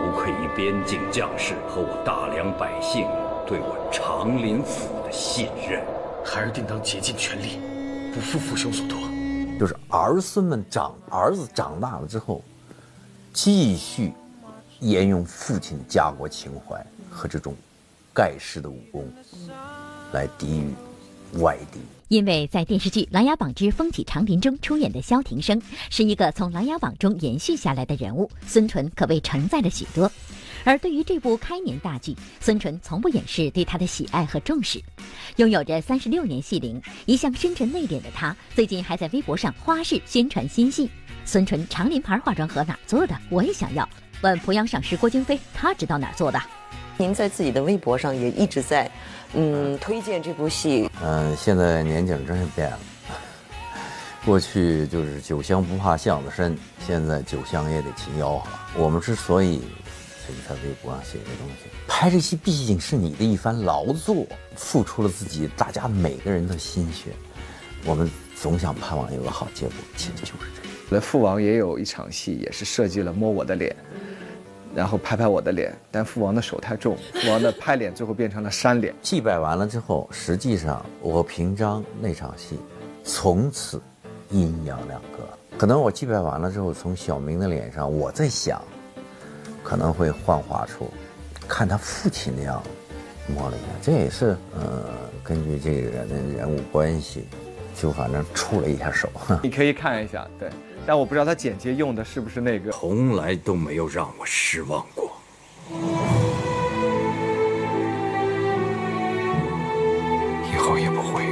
[0.00, 3.06] 无愧于边境将士和我大梁百姓
[3.46, 5.84] 对我长林府的信任。
[6.24, 7.60] 孩儿定当竭尽全力，
[8.12, 8.98] 不负父兄所托。
[9.60, 12.42] 就是儿孙们长，儿子长大了之后，
[13.32, 14.12] 继续
[14.80, 17.54] 沿用父亲的家国情怀和这种
[18.12, 19.08] 盖世的武功，
[20.12, 21.78] 来抵御外敌。
[22.08, 30.10] 因为在电视剧《琅琊榜之风起长林》中出演的萧庭生，是一个从《琅琊榜》中延续下来的人物，孙淳可谓承载了许多。
[30.62, 34.80] 而对于这部开年大剧，孙淳从不掩饰对他的喜爱和重视。
[35.36, 40.88] 拥有着三十六年戏龄，一向深沉内敛的他，最近还在微博上花式宣传新戏。
[41.24, 43.16] 孙淳长林牌化妆盒哪做的？
[43.30, 43.88] 我也想要。
[44.22, 46.40] 问濮阳赏识郭京飞，他知道哪儿做的。
[46.98, 48.90] 您在自己的微博上也一直在，
[49.36, 50.90] 嗯，推荐这部戏。
[51.02, 52.78] 嗯，现在年景真是变了。
[54.24, 56.56] 过去就是酒香不怕巷子深，
[56.86, 58.48] 现在酒香也得勤吆喝。
[58.76, 59.58] 我们之所以
[60.26, 64.26] 所以在微博上写这东西，拍这戏毕竟是你的一番劳作，
[64.56, 67.10] 付出了自己大家每个人的心血，
[67.84, 70.76] 我们总想盼望有个好结果，其实就是这样。
[70.88, 73.76] 那父王也有一场戏，也是设计了摸我的脸，
[74.76, 78.94] 然后拍拍我的脸，但父王的手太重， 父王的拍脸最后变成了扇脸。
[79.00, 82.58] 祭拜完了之后，实际上我平章那场戏，
[83.02, 83.80] 从此
[84.28, 85.26] 阴阳两隔。
[85.56, 88.62] 可能我祭拜完了之后，从小明的脸上，我在想，
[89.64, 90.86] 可能会幻化出
[91.48, 92.62] 看他父亲那样
[93.26, 94.84] 摸了一下，这也是呃
[95.24, 97.24] 根据这个人的人物关系，
[97.74, 99.08] 就反正触了一下手。
[99.42, 100.50] 你可以看一下，对，
[100.88, 102.70] 但我不知道他剪接用的是不是那个。
[102.70, 105.10] 从来都没有让我失望过。
[110.48, 111.24] 以后也不会。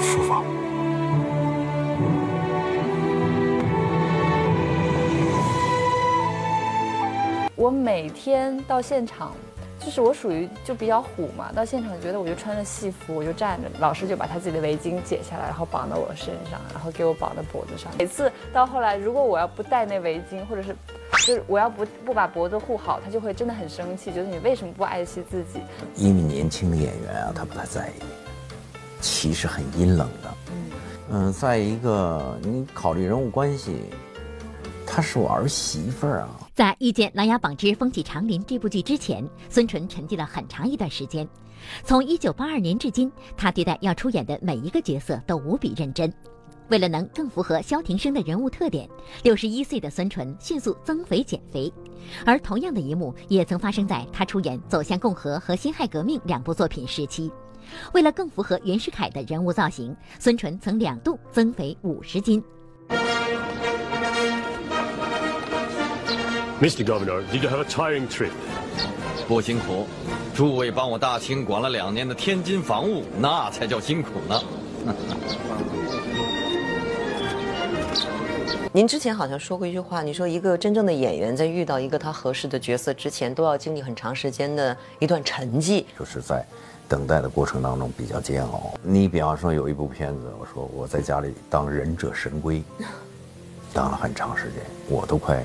[0.00, 0.44] 父王，
[7.54, 9.32] 我每天到现场
[9.90, 17.90] 就是我属于就比较虎嘛，到现场觉得我就穿着戏服，我就站着，老师就把他自己的围巾解下来，然后绑到我身上，然后给我绑在脖子上。
[17.98, 20.76] 每次到后来，如果我要不戴那围巾，或者是
[21.26, 25.58] 就是我要不不把脖子护好，他就会真的很生气，觉得你为什么不爱惜自己？
[25.96, 28.02] 因为年轻的演员啊，他不太在意，
[29.00, 30.34] 其实很阴冷的。
[31.10, 33.86] 嗯，再一个，你考虑人物关系，
[34.86, 36.39] 她是我儿媳妇儿啊。
[36.60, 41.26] 在遇见《琅琊榜之风起长林》这部剧之前，孙淳沉寂了很长一段时间。
[41.84, 46.12] 从1982年至今，他对待要出演的每一个角色都无比认真。
[46.68, 48.86] 为了能更符合萧庭生的人物特点
[49.22, 51.72] ，61岁的孙淳迅速增肥减肥。
[52.26, 57.32] 而同样的一幕也曾发生在他出演《走向共和》和《辛亥革命》两部作品时期。
[57.94, 62.44] 为了更符合袁世凯的人物造型，孙淳曾两度增肥五十斤。
[66.60, 66.84] Mr.
[66.84, 68.32] Governor, did you have a tiring trip?
[69.26, 69.86] 不辛苦，
[70.34, 74.38] 诸位帮我大清管了两年的天津防务，那才叫辛苦呢。
[78.72, 85.86] 您之前好像说过一句话，你说一个真正的演员在遇到一个他合适的角色之前，都要经历很长时间的一段沉寂。
[85.98, 86.44] 就是在
[86.86, 88.74] 等待的过程当中比较煎熬。
[88.82, 92.62] 你比方说有一部片子，我说我在家里当忍者神龟，
[93.72, 95.42] 当了很长时间，我都快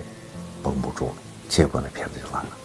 [0.65, 1.15] 绷不住了，
[1.47, 2.57] 结果那片子就完了。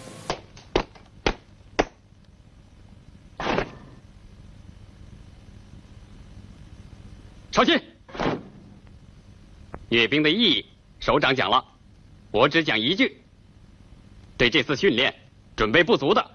[7.52, 7.78] 小心，
[9.90, 10.66] 阅兵的意义，
[10.98, 11.62] 首长讲了，
[12.30, 13.20] 我只讲一句：
[14.38, 15.14] 对这次训练
[15.54, 16.30] 准备不足的，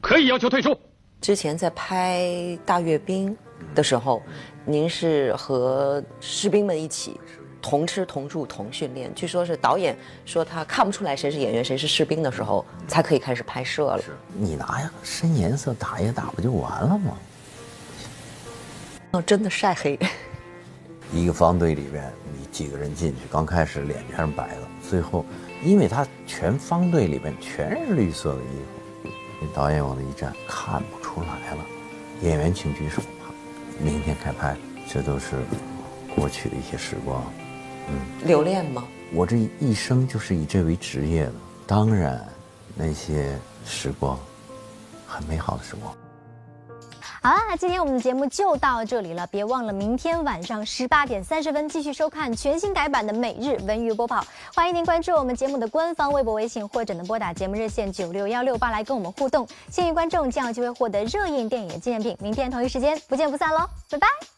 [0.00, 0.74] 可以要求退出。
[1.20, 3.36] 之前在拍大阅兵
[3.74, 4.22] 的时候，
[4.64, 7.20] 您是和士兵们一起
[7.62, 9.10] 同吃同住同训练。
[9.14, 9.96] 据说是导演
[10.26, 14.02] 说他看不出来谁是演员谁是士兵的时候，才可以开始拍摄了。
[14.34, 17.16] 你拿呀深颜色打一打不就完了吗？
[19.12, 19.98] 哦，真的晒黑。
[21.12, 25.24] 一个方队里边，你几个人进去，刚开始脸全是白的，最后，
[25.62, 28.56] 因为他全方队里边全是绿色的衣
[29.02, 29.10] 服，
[29.42, 31.64] 那导演往那一站，看不出来了。
[32.22, 33.28] 演员请举手吧，
[33.78, 34.56] 明天开拍，
[34.88, 35.36] 这都是
[36.16, 37.22] 过去的一些时光。
[37.88, 38.84] 嗯，留恋吗？
[39.14, 41.32] 我这一生就是以这为职业的，
[41.66, 42.26] 当然，
[42.74, 44.18] 那些时光，
[45.06, 45.94] 很美好的时光。
[47.20, 54.26] 好啦，今天我们的节目就到这里了，别忘了明天晚上十八点三十分继续收看全新改版的每日文娱播报。
[54.54, 59.46] 欢迎您关注我们节目的官方微博、微信，或者能拨打节目热线九六幺六八来跟我们互动。
[59.70, 62.16] 幸运观众将有机会获得热映电影的纪念品。
[62.20, 64.32] 明天同一时间不见不散喽，拜拜。